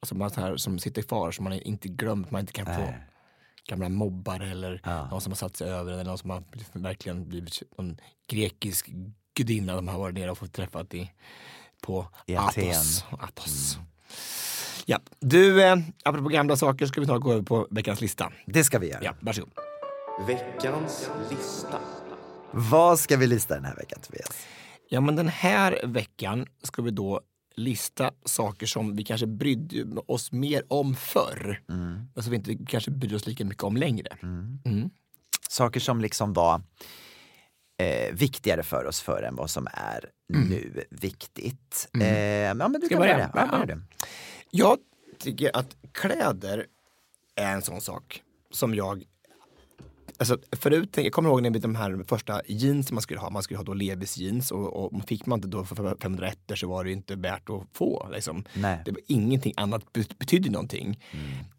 [0.02, 2.72] Alltså man så här, som sitter kvar som man inte glömt, man inte kan få
[2.72, 3.00] Nej.
[3.68, 5.08] gamla mobbare eller Ja.
[5.10, 6.42] någon som har satt sig över eller någon som har
[6.72, 7.96] verkligen blivit någon
[8.30, 8.90] grekisk
[9.34, 11.10] gudinna de har varit nere och fått träffat i,
[11.82, 12.56] på I Athos.
[12.58, 12.64] Aten.
[13.18, 13.24] Mm.
[13.24, 13.78] Athos.
[14.86, 14.98] Ja.
[15.20, 18.32] Du, eh, apropå gamla saker ska vi snart gå över på veckans lista.
[18.46, 19.00] Det ska vi göra.
[19.04, 19.50] Ja, varsågod.
[20.26, 21.78] Veckans lista.
[22.52, 24.46] Vad ska vi lista den här veckan Tobias?
[24.88, 27.20] Ja, men den här veckan ska vi då
[27.54, 31.62] lista saker som vi kanske brydde oss mer om förr.
[31.68, 32.08] Mm.
[32.14, 34.16] Men som vi inte kanske bryr oss lika mycket om längre.
[34.22, 34.90] Mm.
[35.48, 36.62] Saker som liksom var
[37.78, 41.88] eh, viktigare för oss förr än vad som är nu viktigt.
[42.00, 42.80] Eh, ja, men du Mm.
[42.86, 43.14] Ska kan börja?
[43.14, 43.30] börja.
[43.34, 43.74] Ja, börja Ja.
[43.74, 43.82] du.
[44.50, 44.78] Jag
[45.18, 46.66] tycker att kläder
[47.36, 49.04] är en sån sak som jag
[50.20, 53.58] Alltså förut, jag kommer ihåg när de här första jeans man skulle ha, man skulle
[53.58, 56.92] ha då Levis jeans och, och fick man inte då för 501 så var det
[56.92, 58.08] inte värt att få.
[58.12, 58.44] Liksom.
[58.54, 58.82] Nej.
[58.84, 61.02] Det var ingenting annat bet- betydde någonting.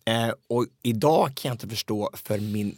[0.06, 2.78] Eh, och idag kan jag inte förstå för min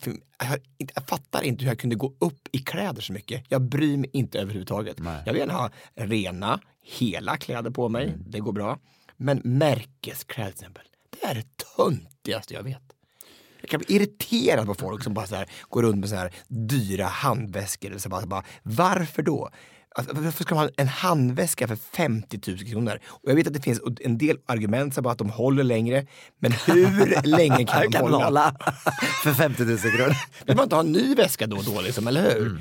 [0.00, 0.58] för jag,
[0.94, 3.44] jag fattar inte hur jag kunde gå upp i kläder så mycket.
[3.48, 5.00] Jag bryr mig inte överhuvudtaget.
[5.26, 8.14] Jag vill gärna ha rena, hela kläder på mig.
[8.26, 8.78] Det går bra.
[9.16, 11.46] Men märkeskläder till exempel, det är det
[11.76, 12.82] töntigaste jag vet.
[13.60, 16.32] Jag kan bli irriterad på folk som bara så här, går runt med så här
[16.48, 17.98] dyra handväskor.
[17.98, 19.50] Så bara, så bara, varför då?
[19.94, 22.98] Alltså, varför ska man ha en handväska för 50 000 kronor?
[23.06, 26.06] Och jag vet att det finns en del argument som bara att de håller längre.
[26.38, 28.24] Men hur länge kan de Kan hålla?
[28.24, 28.56] hålla
[29.22, 30.14] för 50 000 kronor.
[30.46, 32.60] Vill man inte ha en ny väska då och då, liksom, eller hur?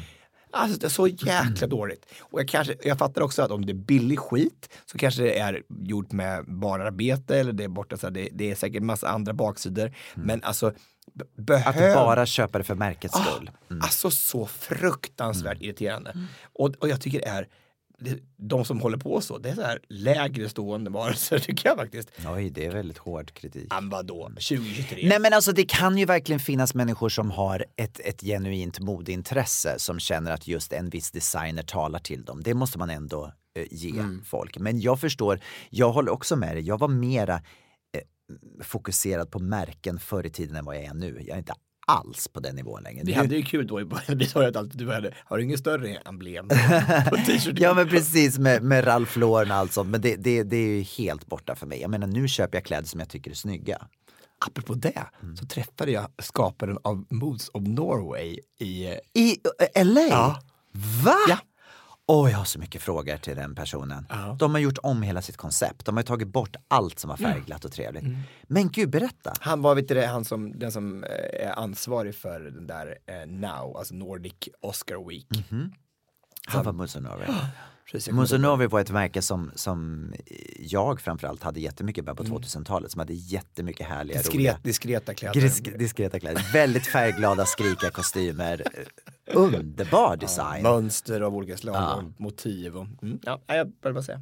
[0.52, 2.06] Alltså det är så jäkla dåligt.
[2.22, 5.40] Och jag, kanske, jag fattar också att om det är billig skit så kanske det
[5.40, 9.08] är gjort med bararbete eller det är borta, så här, det, det är säkert massa
[9.10, 9.92] andra baksidor.
[10.16, 10.74] Men alltså,
[11.38, 11.96] be- Att behöv...
[11.96, 13.52] bara köpa det för märkets Ah, skull.
[13.70, 13.82] Mm.
[13.82, 16.14] Alltså så fruktansvärt irriterande.
[16.54, 17.48] Och, och jag tycker det är,
[18.38, 22.10] de som håller på så, det är så här lägre stående varelser tycker jag faktiskt.
[22.28, 23.68] Oj, det är väldigt hård kritik.
[23.70, 25.08] Men vadå, 2023?
[25.08, 29.76] Nej men alltså det kan ju verkligen finnas människor som har ett, ett genuint modeintresse
[29.80, 32.44] som känner att just en viss designer talar till dem.
[32.44, 34.24] Det måste man ändå eh, ge Mm.
[34.26, 34.58] folk.
[34.58, 35.40] Men jag förstår,
[35.70, 36.64] jag håller också med dig.
[36.68, 38.02] Jag var mera eh,
[38.64, 41.18] fokuserad på märken förr i tiden än vad jag är nu.
[41.28, 41.54] Jag är inte
[41.90, 43.04] alls på den nivån längre.
[43.06, 45.44] Vi hade ju kul då i början, vi sa ju att du hade, har du
[45.44, 46.56] ingen större emblem på
[47.26, 47.58] t-shirten?
[47.60, 49.90] Ja men precis med, med Ralph Lauren och allt sånt.
[49.90, 51.82] Men det, det, det är ju helt borta för mig.
[51.82, 53.88] Jag menar nu köper jag kläder som jag tycker är snygga.
[54.46, 55.04] Apropå det,
[55.40, 58.86] så träffade jag skaparen av Moods of Norway i...
[58.88, 59.38] eh, I
[59.76, 60.02] eh, LA?
[60.02, 60.42] Ja.
[61.04, 61.16] Va?
[61.30, 61.38] Ja.
[62.12, 64.06] Åh, jag har så mycket frågor till den personen.
[64.10, 64.36] Ja.
[64.40, 65.86] De har gjort om hela sitt koncept.
[65.86, 68.04] De har tagit bort allt som var färgglatt och trevligt.
[68.48, 69.34] Men gud, berätta.
[69.40, 72.98] Han var vet du det, han som, den som eh, är ansvarig för den där
[73.06, 75.28] eh, Now, alltså Nordic Oscar Week.
[76.48, 76.74] Han var
[77.94, 78.52] jag kommer Moods of inte ihåg.
[78.52, 80.12] Norway var ett märke som, som
[80.60, 82.92] jag framförallt hade jättemycket med på 2000-talet.
[82.92, 85.42] Som hade jättemycket härliga, Diskret, roliga diskreta kläder.
[85.42, 86.54] Disk, diskreta kläder.
[86.54, 88.64] Väldigt färgglada, skrika kostymer.
[89.34, 90.64] Underbar design.
[90.64, 91.96] Mönster av olika slag Ja.
[91.96, 92.78] och motiv.
[92.78, 94.22] Och, mm, ja, jag började bara säga.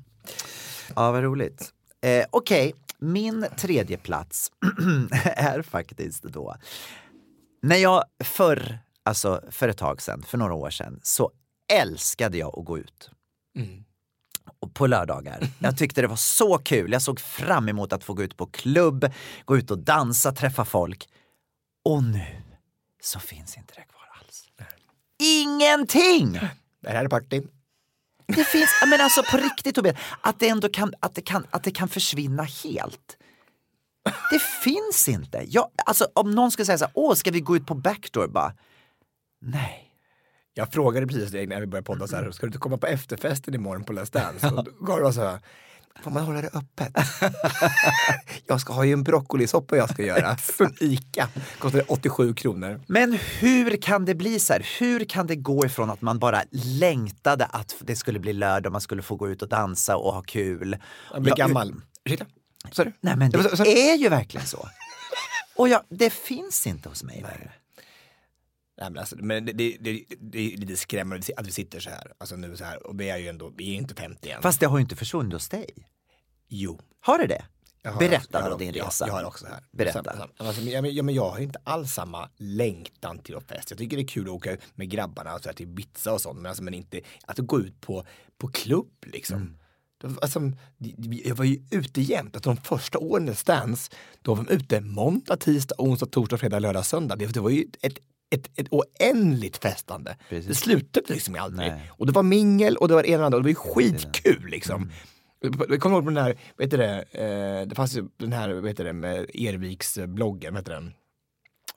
[0.96, 1.74] Ja, vad roligt.
[2.02, 4.52] Eh, Okej, min tredje plats
[5.24, 6.56] är faktiskt då
[7.62, 11.32] när jag förr, alltså för ett tag sedan, för några år sedan, så
[11.74, 13.12] älskade jag att gå ut.
[14.60, 15.48] Och på lördagar.
[15.60, 16.92] Jag tyckte det var så kul.
[16.92, 19.06] Jag såg fram emot att få gå ut på klubb,
[19.46, 21.10] gå ut och dansa, träffa folk.
[21.86, 22.26] Och nu
[23.02, 23.97] så finns inte det kvar.
[25.20, 26.40] Ingenting!
[26.82, 27.42] Det här är party.
[28.28, 31.64] Det finns, men alltså på riktigt Tobias, att det ändå kan, att det kan, att
[31.64, 33.18] det kan försvinna helt.
[34.32, 35.46] Det finns inte.
[35.48, 38.28] Jag, alltså, om någon skulle säga så här, åh ska vi gå ut på backdoor?
[38.28, 38.54] Bara,
[39.42, 39.84] nej.
[40.54, 42.88] Jag frågade precis dig när vi började podda så här, ska du inte komma på
[42.88, 44.48] efterfesten imorgon på Let's Dance?
[44.48, 45.40] Och då gav du så här,
[46.04, 46.94] får man hålla det öppet?
[48.48, 51.30] jag ska ha ju en broccolisoppa jag ska göra från ICA.
[51.60, 52.82] Kostar 87 kronor.
[52.88, 54.68] Men hur kan det bli så här?
[54.80, 58.72] Hur kan det gå ifrån att man bara längtade att det skulle bli lördag och
[58.72, 60.78] man skulle få gå ut och dansa och ha kul?
[61.14, 61.74] Jag blir gammal.
[62.06, 62.26] Ursäkta?
[62.76, 62.94] Du?
[63.02, 64.70] Nej men det är ju verkligen så.
[65.56, 67.52] Och jag, det finns inte hos mig längre.
[68.80, 71.90] Nej, men alltså, men det, det, det, det är lite skrämmande att vi sitter så
[71.90, 72.14] här.
[72.18, 74.42] Alltså nu så här och vi är ju ändå, vi är inte 50 än.
[74.42, 75.70] Fast det har ju inte försvunnit hos dig.
[76.48, 76.80] Jo.
[77.00, 77.46] Har det det?
[77.82, 79.08] Jag Berätta också- jag då din jag- resa.
[79.08, 79.60] Jag har också här.
[79.72, 80.28] Berätta.
[80.38, 83.70] Alltså, men, ja, men, ja, men jag har inte alls samma längtan till att fest.
[83.72, 86.22] Jag tycker det är kul att åka med grabbarna och så här, till Ibiza och
[86.22, 86.40] sånt.
[86.40, 88.06] Men, alltså, men inte att gå ut på,
[88.38, 89.38] på klubb liksom.
[89.38, 90.18] Mm.
[90.22, 90.52] Alltså,
[91.26, 92.36] jag var ju ute jämt.
[92.36, 96.60] Att de första åren i Stans, då var de ute måndag, tisdag, onsdag, torsdag, fredag,
[96.60, 97.16] lördag, söndag.
[97.16, 97.98] Det var ju ett,
[98.30, 100.18] ett, ett oändligt festande.
[100.30, 101.74] Det slutade liksom aldrig.
[101.90, 104.48] Och det var mingel och det var det ena och det det var ju skitkul
[104.48, 104.92] liksom.
[105.42, 108.54] Jag kommer ihåg på den här, vad heter det, eh, det fanns ju den här,
[108.54, 110.94] vad heter det, med Erviks eh, bloggen, vad heter den?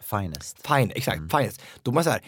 [0.01, 0.66] Finest.
[0.66, 1.62] Fine, exakt, Finest.
[1.82, 2.22] Då var man så här,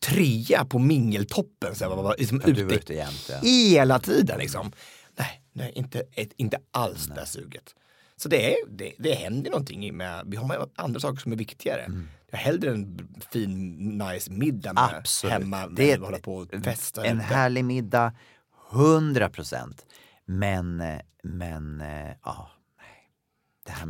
[0.00, 3.38] trea på mingeltoppen, så här, man var liksom Ja, du var ute ute jämt, ja.
[3.42, 4.72] hela tiden liksom.
[5.18, 7.74] Nej, nej inte, ett, inte alls det där suget.
[8.16, 11.82] Så det, är, det, det händer någonting med, vi har andra saker som är viktigare.
[11.82, 12.08] Mm.
[12.30, 15.32] Jag hellre en fin, nice middag med Absolut.
[15.32, 17.04] hemma, Det är hålla på och festa.
[17.04, 17.26] En ute.
[17.26, 18.12] härlig middag,
[18.72, 19.86] 100 procent.
[20.26, 20.82] Men,
[21.22, 22.50] men, eh, ja,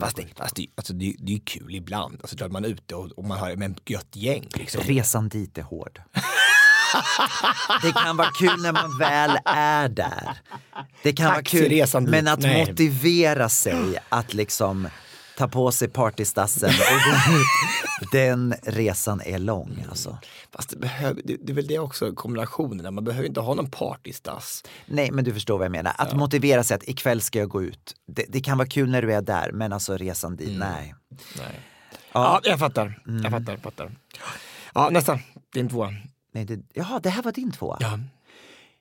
[0.01, 2.18] Fast, det, fast det, alltså det, det är ju kul ibland.
[2.20, 4.49] Alltså, klart man är ute och, och man har med ett gött gäng.
[4.55, 4.82] Liksom.
[4.82, 6.03] Resan dit är hård.
[7.82, 10.39] Det kan vara kul när man väl är där.
[11.03, 12.66] Det kan vara kul, men att Nej.
[12.66, 14.89] motivera sig att liksom
[15.39, 17.47] ta på sig partystassen och gå ut,
[18.12, 20.18] den resan är lång alltså.
[20.51, 22.95] Fast det, behöver, det, det är väl det också, kombinationen.
[22.95, 24.64] Man behöver inte ha någon partystass.
[24.86, 25.93] Nej men du förstår vad jag menar.
[25.99, 27.95] Att motivera sig att ikväll ska jag gå ut.
[28.07, 30.95] Det, det kan vara kul när du är där men alltså resan dit, nej.
[31.36, 31.61] Nej.
[32.12, 33.03] Ja, jag fattar.
[33.22, 33.93] Jag fattar, fattar.
[34.74, 35.20] Ja, nästa.
[35.53, 35.95] Din tvåa.
[36.32, 37.76] nej det, jaha, det här var din tvåa?
[37.80, 37.99] Ja.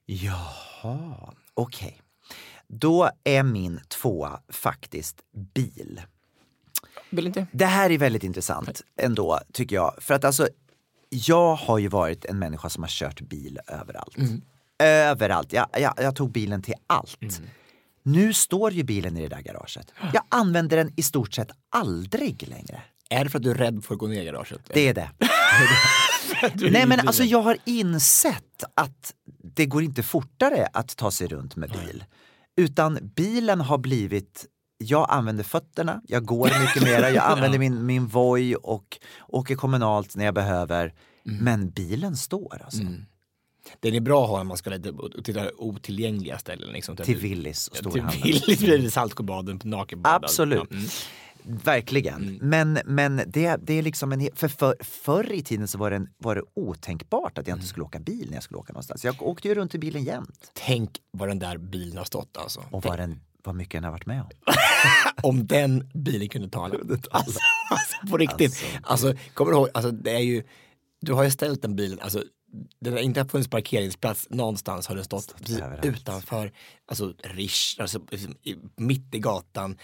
[0.05, 2.01] Jaha, okej.
[2.67, 5.21] Då är min tvåa faktiskt
[5.53, 6.01] bil.
[7.09, 7.47] Vill inte?
[7.51, 9.93] Det här är väldigt intressant ändå, tycker jag.
[9.97, 10.47] För att alltså,
[11.09, 14.17] jag har ju varit en människa som har kört bil överallt.
[14.17, 14.41] Mm.
[14.79, 15.53] Överallt.
[15.53, 17.41] Jag, jag, jag tog bilen till allt.
[18.03, 19.93] Nu står ju bilen i det där garaget.
[20.13, 22.81] Jag använder den i stort sett aldrig längre.
[23.09, 24.61] Är det för att du är rädd för att gå ner i garaget?
[24.73, 25.09] Det är det.
[26.71, 31.55] Nej men alltså jag har insett att det går inte fortare att ta sig runt
[31.55, 32.03] med bil.
[32.55, 34.45] Utan bilen har blivit,
[34.77, 38.97] jag använder fötterna, jag går mycket mera, jag använder min, min Voi och
[39.27, 40.93] åker kommunalt när jag behöver.
[41.23, 42.83] Men bilen står alltså.
[43.79, 44.79] Den är bra att ha när man ska
[45.23, 46.71] titta otillgängliga ställen.
[46.71, 46.95] Liksom.
[46.95, 48.21] Till Willys och Ja, Till.
[48.23, 50.23] Willys blir Saltsjöbaden på nakenbad.
[50.23, 50.67] Absolut.
[50.69, 50.89] Ja, mm.
[51.63, 52.39] Verkligen.
[52.41, 55.95] Men, men det, det är liksom en för, för Förr i tiden så var det,
[55.95, 59.05] en, var det otänkbart att jag inte skulle åka bil när jag skulle åka någonstans.
[59.05, 60.51] Jag åkte ju runt i bilen jämt.
[60.53, 62.63] Tänk vad den där bilen har stått alltså.
[62.71, 64.29] Och vad, den, vad mycket den har varit med om.
[65.29, 66.75] Om den bilen kunde tala.
[67.11, 68.63] Alltså, alltså, på riktigt.
[68.83, 70.43] Alltså, kommer du ihåg, alltså, det är ju,
[71.01, 72.23] du har ju ställt den bilen, alltså,
[72.79, 75.35] det har inte funnits parkeringsplats någonstans har den stått
[75.83, 76.51] utanför,
[76.87, 79.77] alltså Rish, alltså, liksom, i- mitt i gatan.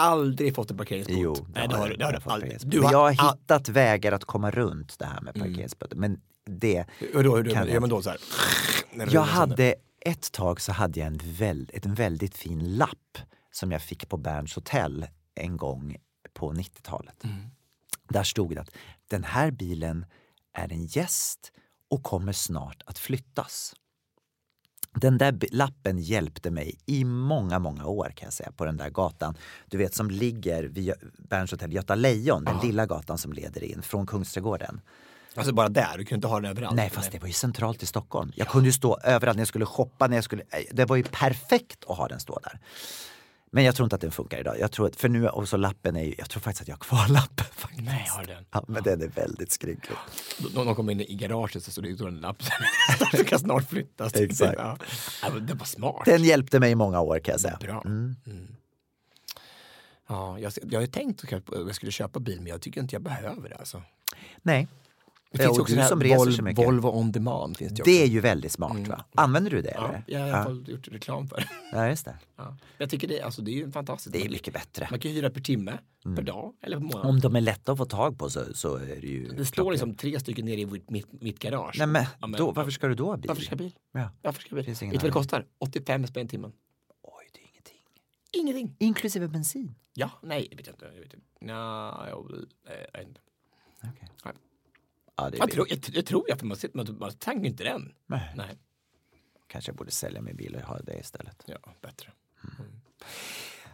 [0.00, 1.16] Aldrig fått en parkeringsbot.
[1.18, 2.58] Jo, Nej, det har, det har du fått aldrig.
[2.64, 5.96] Du Men jag har all- hittat vägar att komma runt det här med parkeringsböter.
[5.96, 6.20] Men
[6.50, 8.18] det Hur då, hur då, jag man då så här?
[8.94, 13.18] Det Jag hade, ett tag så hade jag en, väl, en väldigt fin lapp
[13.50, 15.96] som jag fick på Berns hotell en gång
[16.32, 17.24] på 90-talet.
[18.08, 18.70] Där stod det att
[19.06, 20.06] den här bilen
[20.52, 21.52] är en gäst
[21.90, 23.74] och kommer snart att flyttas.
[24.94, 28.90] Den där lappen hjälpte mig i många, många år kan jag säga på den där
[28.90, 29.36] gatan.
[29.66, 33.82] Du vet som ligger vid Berns hotell Göta Lejon, den lilla gatan som leder in
[33.82, 34.80] från Kungsträdgården.
[35.38, 36.76] Alltså bara där, du kunde inte ha den överallt.
[36.76, 38.32] Nej, fast det var ju centralt i Stockholm.
[38.34, 40.06] Jag kunde ju stå överallt när jag skulle shoppa.
[40.06, 42.60] När jag skulle, det var ju perfekt att ha den stå där.
[43.50, 44.58] Men jag tror inte att den funkar idag.
[44.60, 46.80] Jag tror för nu, och så lappen är ju, jag tror faktiskt att jag har
[46.80, 47.46] kvar lappen.
[47.52, 47.84] Faktiskt.
[47.84, 48.44] Nej, har du den?
[48.50, 49.96] Ja, men den är väldigt skrynklig.
[50.54, 52.42] Någon någon kommer in i garaget så står det en lapp.
[53.12, 54.14] Du ska snart flyttas.
[54.14, 54.54] Exakt.
[54.58, 54.78] Ja.
[55.22, 56.02] Ja, det var smart.
[56.04, 57.58] Den hjälpte mig i många år kan jag säga.
[57.60, 57.82] Bra.
[57.84, 58.16] Mm.
[60.08, 62.94] Ja, jag, jag har ju tänkt att jag skulle köpa bil men jag tycker inte
[62.94, 63.56] jag behöver det.
[63.56, 63.82] Alltså.
[64.42, 64.68] Nej.
[65.30, 66.66] Det Ja, finns och också du det som reser Vol- så mycket.
[66.66, 67.56] Volvo on demand.
[67.56, 67.90] Finns det, också.
[67.90, 69.04] Det är ju väldigt smart va?
[69.14, 70.04] Använder du det Ja, eller?
[70.06, 71.48] jag har i alla fall gjort reklam för det.
[71.72, 72.16] Ja, just det.
[72.36, 72.56] Ja.
[72.78, 74.12] Jag tycker det, alltså, det är ju fantastiskt.
[74.12, 74.88] Det är mycket bättre.
[74.90, 75.78] Man kan hyra per timme,
[76.16, 77.06] per dag eller per månad.
[77.06, 79.28] Om de är lätta att få tag på så, så är det ju...
[79.28, 81.74] Det står liksom tre stycken nere i mitt, mitt, garage.
[81.78, 83.28] Nej men, Ja, men- då, varför ska du då ha bil?
[83.28, 83.72] Varför ska jag bil?
[83.92, 84.10] Ja.
[84.22, 84.74] Varför ska jag bil?
[84.74, 85.44] Vet du vad det kostar?
[85.58, 86.52] 85 spänn timmen.
[87.02, 87.80] Oj, det är ingenting.
[88.32, 88.76] Ingenting.
[88.78, 89.74] Inklusive bensin?
[89.94, 90.84] Ja, nej, jag vet inte.
[90.94, 91.26] Jag vet inte.
[91.40, 93.20] Nja, jag vet inte.
[93.84, 94.08] Okej.
[94.24, 94.34] Nej.
[95.18, 97.64] Ja, det Jag tror, jag, jag tror jag, för man, sitter- man, man tankar inte
[97.64, 97.92] den.
[98.06, 98.32] Nej.
[98.36, 98.46] Nej.
[99.46, 101.42] Kanske jag borde sälja min bil och ha det istället.
[101.46, 102.12] Ja, bättre.
[102.58, 102.72] Mm.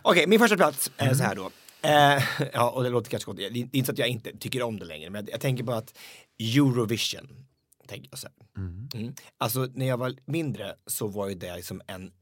[0.02, 1.50] Okej, min första plats är så här då.
[1.82, 2.22] Eh,
[2.52, 3.36] ja, och det låter kanske gott.
[3.36, 5.72] Det är inte så att jag inte tycker om det längre, men jag tänker på
[5.72, 5.98] att
[6.38, 7.46] Eurovision,
[7.86, 8.62] tänker jag så här.
[8.96, 9.14] Mm.
[9.38, 12.12] Alltså när jag var mindre så var ju det liksom en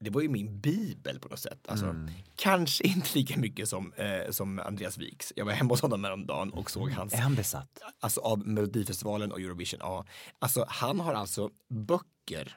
[0.00, 1.68] det var ju min bibel på något sätt.
[1.68, 1.94] Alltså,
[2.36, 5.32] Kanske inte lika mycket som, eh, som Andreas Wiks.
[5.36, 7.78] Jag var hemma hos honom häromdagen och såg hans Är han besatt?
[8.00, 9.80] alltså av Melodifestivalen och Eurovision.
[9.82, 10.06] Ja.
[10.38, 12.56] Alltså han har alltså böcker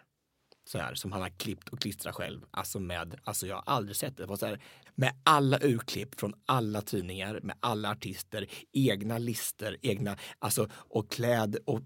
[0.69, 2.41] så här som han har klippt och klistrat själv.
[2.51, 4.23] Alltså med, alltså jag har aldrig sett det.
[4.23, 4.61] det var så här,
[4.95, 11.57] med alla urklipp från alla tidningar, med alla artister, egna lister, egna, alltså och kläd
[11.65, 11.81] och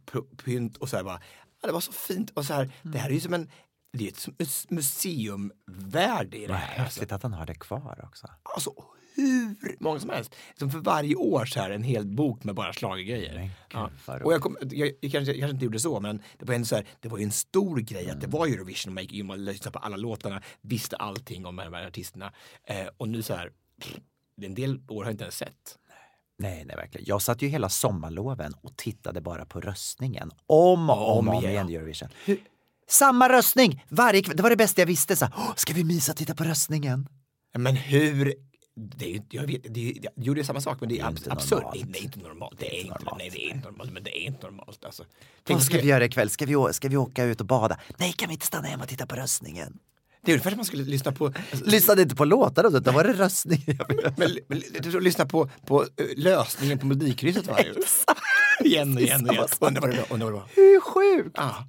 [0.45, 1.21] pynt och så här bara.
[1.61, 3.49] Ja, det var så fint och så här, det här är ju som en
[3.97, 6.67] det är ett mus- museumvärde i det Vad här.
[6.67, 6.81] Alltså.
[6.83, 8.27] häftigt att han har det kvar också.
[8.55, 8.73] Alltså
[9.15, 10.35] hur många som helst.
[10.59, 13.49] Som för varje år så här en hel bok med bara schlagergrejer.
[13.73, 13.89] Ja.
[14.05, 16.53] vad Och jag, kom, jag, jag, kanske, jag kanske inte gjorde så men det var
[16.55, 19.03] ändå så här, det var ju en stor grej att det var Eurovision och man
[19.03, 22.33] gick in och lyssnade på alla låtarna, visste allting om de här artisterna.
[22.63, 23.97] Eh, och nu så här, pff,
[24.41, 25.77] en del år har jag inte ens sett.
[26.37, 27.05] Nej, nej, verkligen.
[27.07, 30.31] Jag satt ju hela sommarloven och tittade bara på röstningen.
[30.47, 31.51] Om och om, Om igen.
[31.51, 32.09] igen Eurovision.
[32.89, 34.37] Samma röstning varje kväll.
[34.37, 35.15] Det var det bästa jag visste.
[35.15, 37.07] Så, här, "Åh, ska vi mysa och titta på röstningen?
[37.57, 38.33] Men hur
[38.77, 41.09] det är, ju- jag vet, det är, det är samma sak men det är, Det
[41.09, 41.63] abs- absurt.
[41.73, 42.59] Nej, det är inte normalt.
[42.59, 43.17] Det är inte normalt.
[43.19, 43.91] Nej, det är inte normalt.
[43.93, 44.85] Men det är inte normalt.
[44.85, 45.03] Alltså.
[45.49, 46.29] Vad ska vi göra ikväll?
[46.29, 47.77] Ska vi, ska vi åka ut och bada?
[47.97, 49.77] Nej, kan vi inte stanna hemma och titta på röstningen?
[50.21, 53.03] Det är ungefär som man skulle lyssna på alltså, Lyssnade inte på låtarna, utan var
[53.03, 53.65] det röstning.
[54.17, 57.77] Men, men du får lyssna på, på eh, lösningen på Melodikrysset varje år.
[58.63, 59.47] igen och igen och igen.
[59.59, 60.31] Undrar vad det var.
[60.55, 60.61] Det.
[60.61, 61.35] Hur sjukt?
[61.37, 61.67] Ja.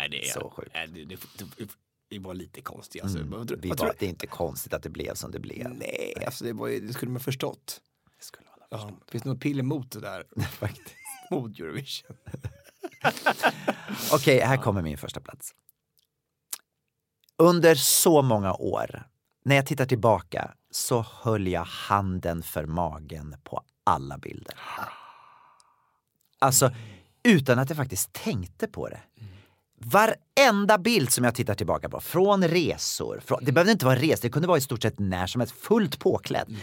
[0.00, 0.70] Nej, det är Så sjukt.
[0.74, 1.16] Nej, det, det,
[1.58, 1.70] det,
[2.08, 3.02] det var lite konstigt.
[3.02, 3.18] Alltså.
[3.18, 3.46] Mm.
[3.46, 5.70] Tror- Vi bara, tror- det är inte konstigt att det blev som det blev.
[5.74, 7.80] Nej, alltså det, var, det skulle man förstått.
[8.18, 8.96] Det skulle man ha Ja.
[9.10, 10.24] Finns det något piller mot det där?
[10.50, 10.96] Faktiskt.
[11.30, 12.16] mot Eurovision?
[14.12, 15.54] Okej, här kommer min första plats.
[17.36, 19.02] Under så många år,
[19.44, 24.54] när jag tittar tillbaka, så höll jag handen för magen på alla bilder.
[26.38, 26.70] Alltså,
[27.22, 29.00] utan att jag faktiskt tänkte på det.
[29.84, 34.22] Varenda bild som jag tittar tillbaka på, från resor, från, det behövde inte vara resor,
[34.22, 36.56] det kunde vara i stort sett när som helst, fullt påklädd.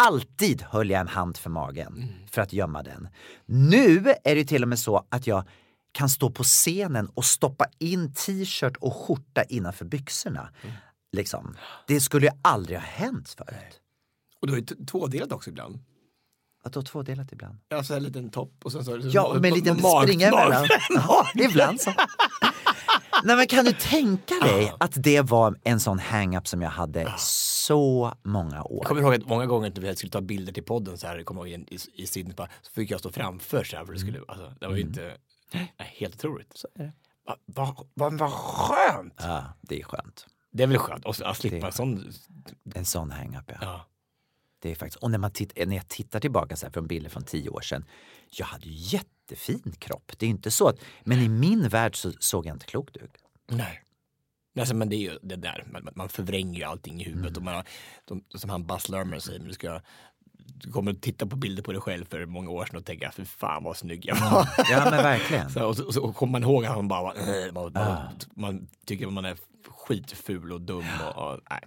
[0.00, 3.08] Alltid höll jag en hand för magen för att gömma den.
[3.46, 5.44] Nu är det till och med så att jag
[5.92, 10.48] kan stå på scenen och stoppa in t-shirt och skjorta innanför byxorna.
[11.12, 11.56] Liksom.
[11.86, 13.80] Det skulle ju aldrig ha hänt förut.
[14.40, 15.78] Och då är det tvådelat också ibland.
[16.64, 17.58] Att då tvådelat ibland.
[17.68, 20.28] Ja, så här en liten topp och sen så Ja, med en liten mag- springa
[20.28, 20.66] emellan.
[20.90, 21.92] Ja, ibland så.
[23.24, 27.14] Nej men kan du tänka dig att det var en sån hang-up som jag hade
[27.18, 28.84] så många Jag år?
[28.84, 31.26] kommer ihåg att många gånger när vi skulle ta bilder till podden så här, jag
[31.26, 33.98] kommer ihåg i, i, i Sydney, så fick jag stå framför så här, för det
[33.98, 35.16] skulle, alltså, det var ju inte,
[35.52, 36.52] nej, helt otroligt.
[36.54, 36.92] Så är det.
[37.46, 39.14] Vad va, va, va skönt!
[39.16, 40.26] Ja, det är skönt.
[40.52, 42.12] Det är väl skönt att att slippa en sån,
[42.74, 43.56] En sån hang-up ja.
[43.60, 43.86] ja.
[44.62, 47.10] Det är faktiskt, och när, man titt, när jag tittar tillbaka så här från bilder
[47.10, 47.84] från tio år sedan.
[48.30, 48.72] Jag hade ju
[49.30, 50.12] jättefin kropp.
[50.18, 53.16] Det är inte så att, men i min värld så såg jag inte klokt ut.
[53.50, 53.80] Nej.
[54.58, 57.36] Alltså, men det är ju det där, man, man förvränger ju allting i huvudet Mm.
[57.36, 57.64] och man har,
[58.04, 59.80] de, som han Buzz Lerman säger, men du ska
[60.56, 63.10] du kommer att titta på bilder på dig själv för många år sedan och tänka,
[63.12, 64.48] för fan vad snygg jag var.
[64.70, 65.50] Ja men verkligen.
[65.54, 68.08] Så, och, så, och så kommer man ihåg att man bara, äh, man, man, Ah.
[68.36, 69.36] man tycker att man är
[69.68, 71.60] skitful och dum och, och nej.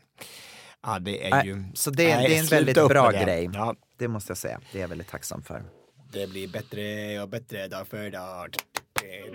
[0.83, 1.63] Ja, det är ju...
[1.73, 3.49] Så det, nej, det är en väldigt bra grej.
[3.53, 4.61] Ja, Det måste jag säga.
[4.71, 5.63] Det är jag väldigt tacksam för.
[6.17, 8.55] Det blir bättre och bättre dag för dag.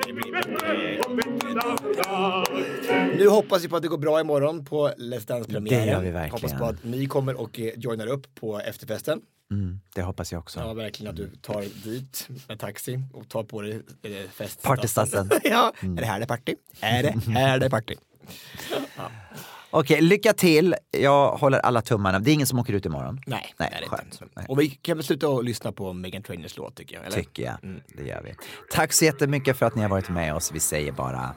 [0.06, 3.16] Det blir bättre och bättre dag för dag.
[3.18, 5.86] Nu hoppas vi på att det går bra imorgon på Let's Dance-premiären.
[5.86, 6.30] Det gör vi verkligen.
[6.30, 9.20] Hoppas på att ni kommer och eh, joinar upp på efterfesten.
[9.50, 10.60] Mm, det hoppas jag också.
[10.60, 14.62] Ja, verkligen att du tar dit med taxi och tar på dig eh, fest.
[14.62, 15.30] Partystassen.
[15.44, 16.54] ja, är det här det är party?
[16.80, 17.94] Är det här det party?
[19.74, 20.74] Okej, lycka till.
[20.90, 22.18] Jag håller alla tummarna.
[22.18, 23.20] Det är ingen som åker ut imorgon.
[23.26, 24.24] Nej, Nej, det är inte.
[24.34, 24.46] Nej.
[24.48, 27.06] Och vi kan väl sluta och lyssna på Megan Trainers låt tycker jag.
[27.06, 27.16] Eller?
[27.16, 27.54] Tycker jag.
[27.96, 28.34] Det gör vi.
[28.72, 30.52] Tack så jättemycket för att ni har varit med oss.
[30.52, 31.34] Vi säger bara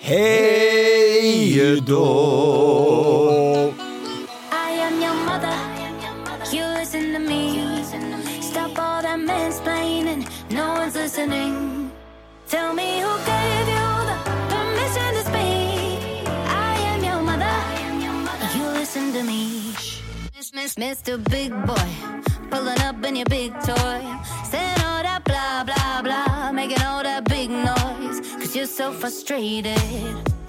[0.00, 1.94] Hej då!
[4.52, 5.56] I am your mother.
[6.52, 7.84] You listen to me.
[8.42, 10.26] Stop all that mansplaining.
[10.48, 11.90] No one's listening.
[12.48, 13.79] Tell me who gave you
[20.62, 21.16] Miss, Mr.
[21.30, 21.90] Big Boy,
[22.50, 24.00] pulling up in your big toy,
[24.44, 28.20] saying all that blah blah blah, making all that big noise.
[28.36, 29.78] Cause you're so frustrated,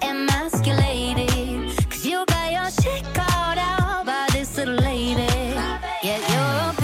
[0.02, 1.74] emasculated.
[1.88, 5.32] Cause you got your shit called out by this little lady.
[6.02, 6.81] Yet your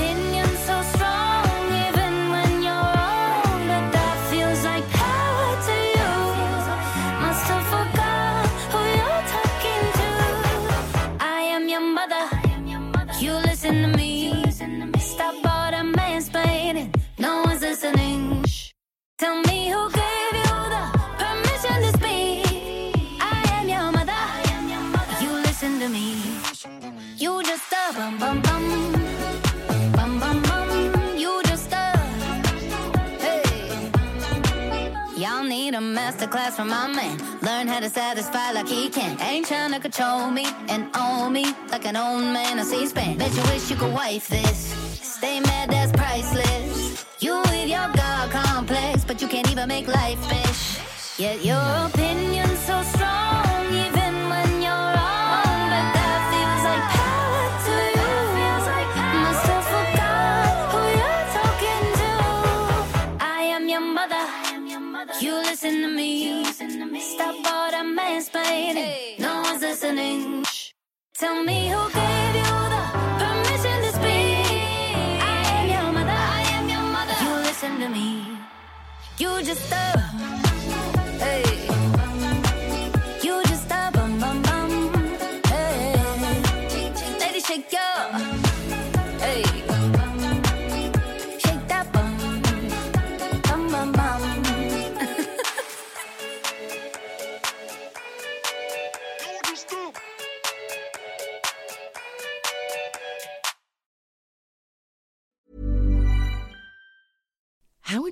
[36.19, 37.19] masterclass from my man.
[37.43, 39.21] Learn how to satisfy like he can.
[39.21, 43.19] Ain't trying to control me and own me like an old man on C-SPAN.
[43.19, 44.59] Bet you wish you could wife this.
[45.01, 46.78] Stay mad, that's priceless.
[47.21, 51.19] You with your God complex, but you can't even make life fish.
[51.19, 55.63] Yet your opinion's so strong, even when you're wrong.
[55.73, 58.11] But that feels like power to you.
[59.25, 62.13] Must have forgot who you're talking to.
[63.25, 64.25] I am your mother.
[65.21, 66.45] You listen to me.
[67.01, 69.19] Stop all the mansplaining.
[69.19, 70.45] No one's listening.
[71.19, 72.68] Tell me who gave you
[77.91, 78.39] me.
[79.19, 80.48] You just a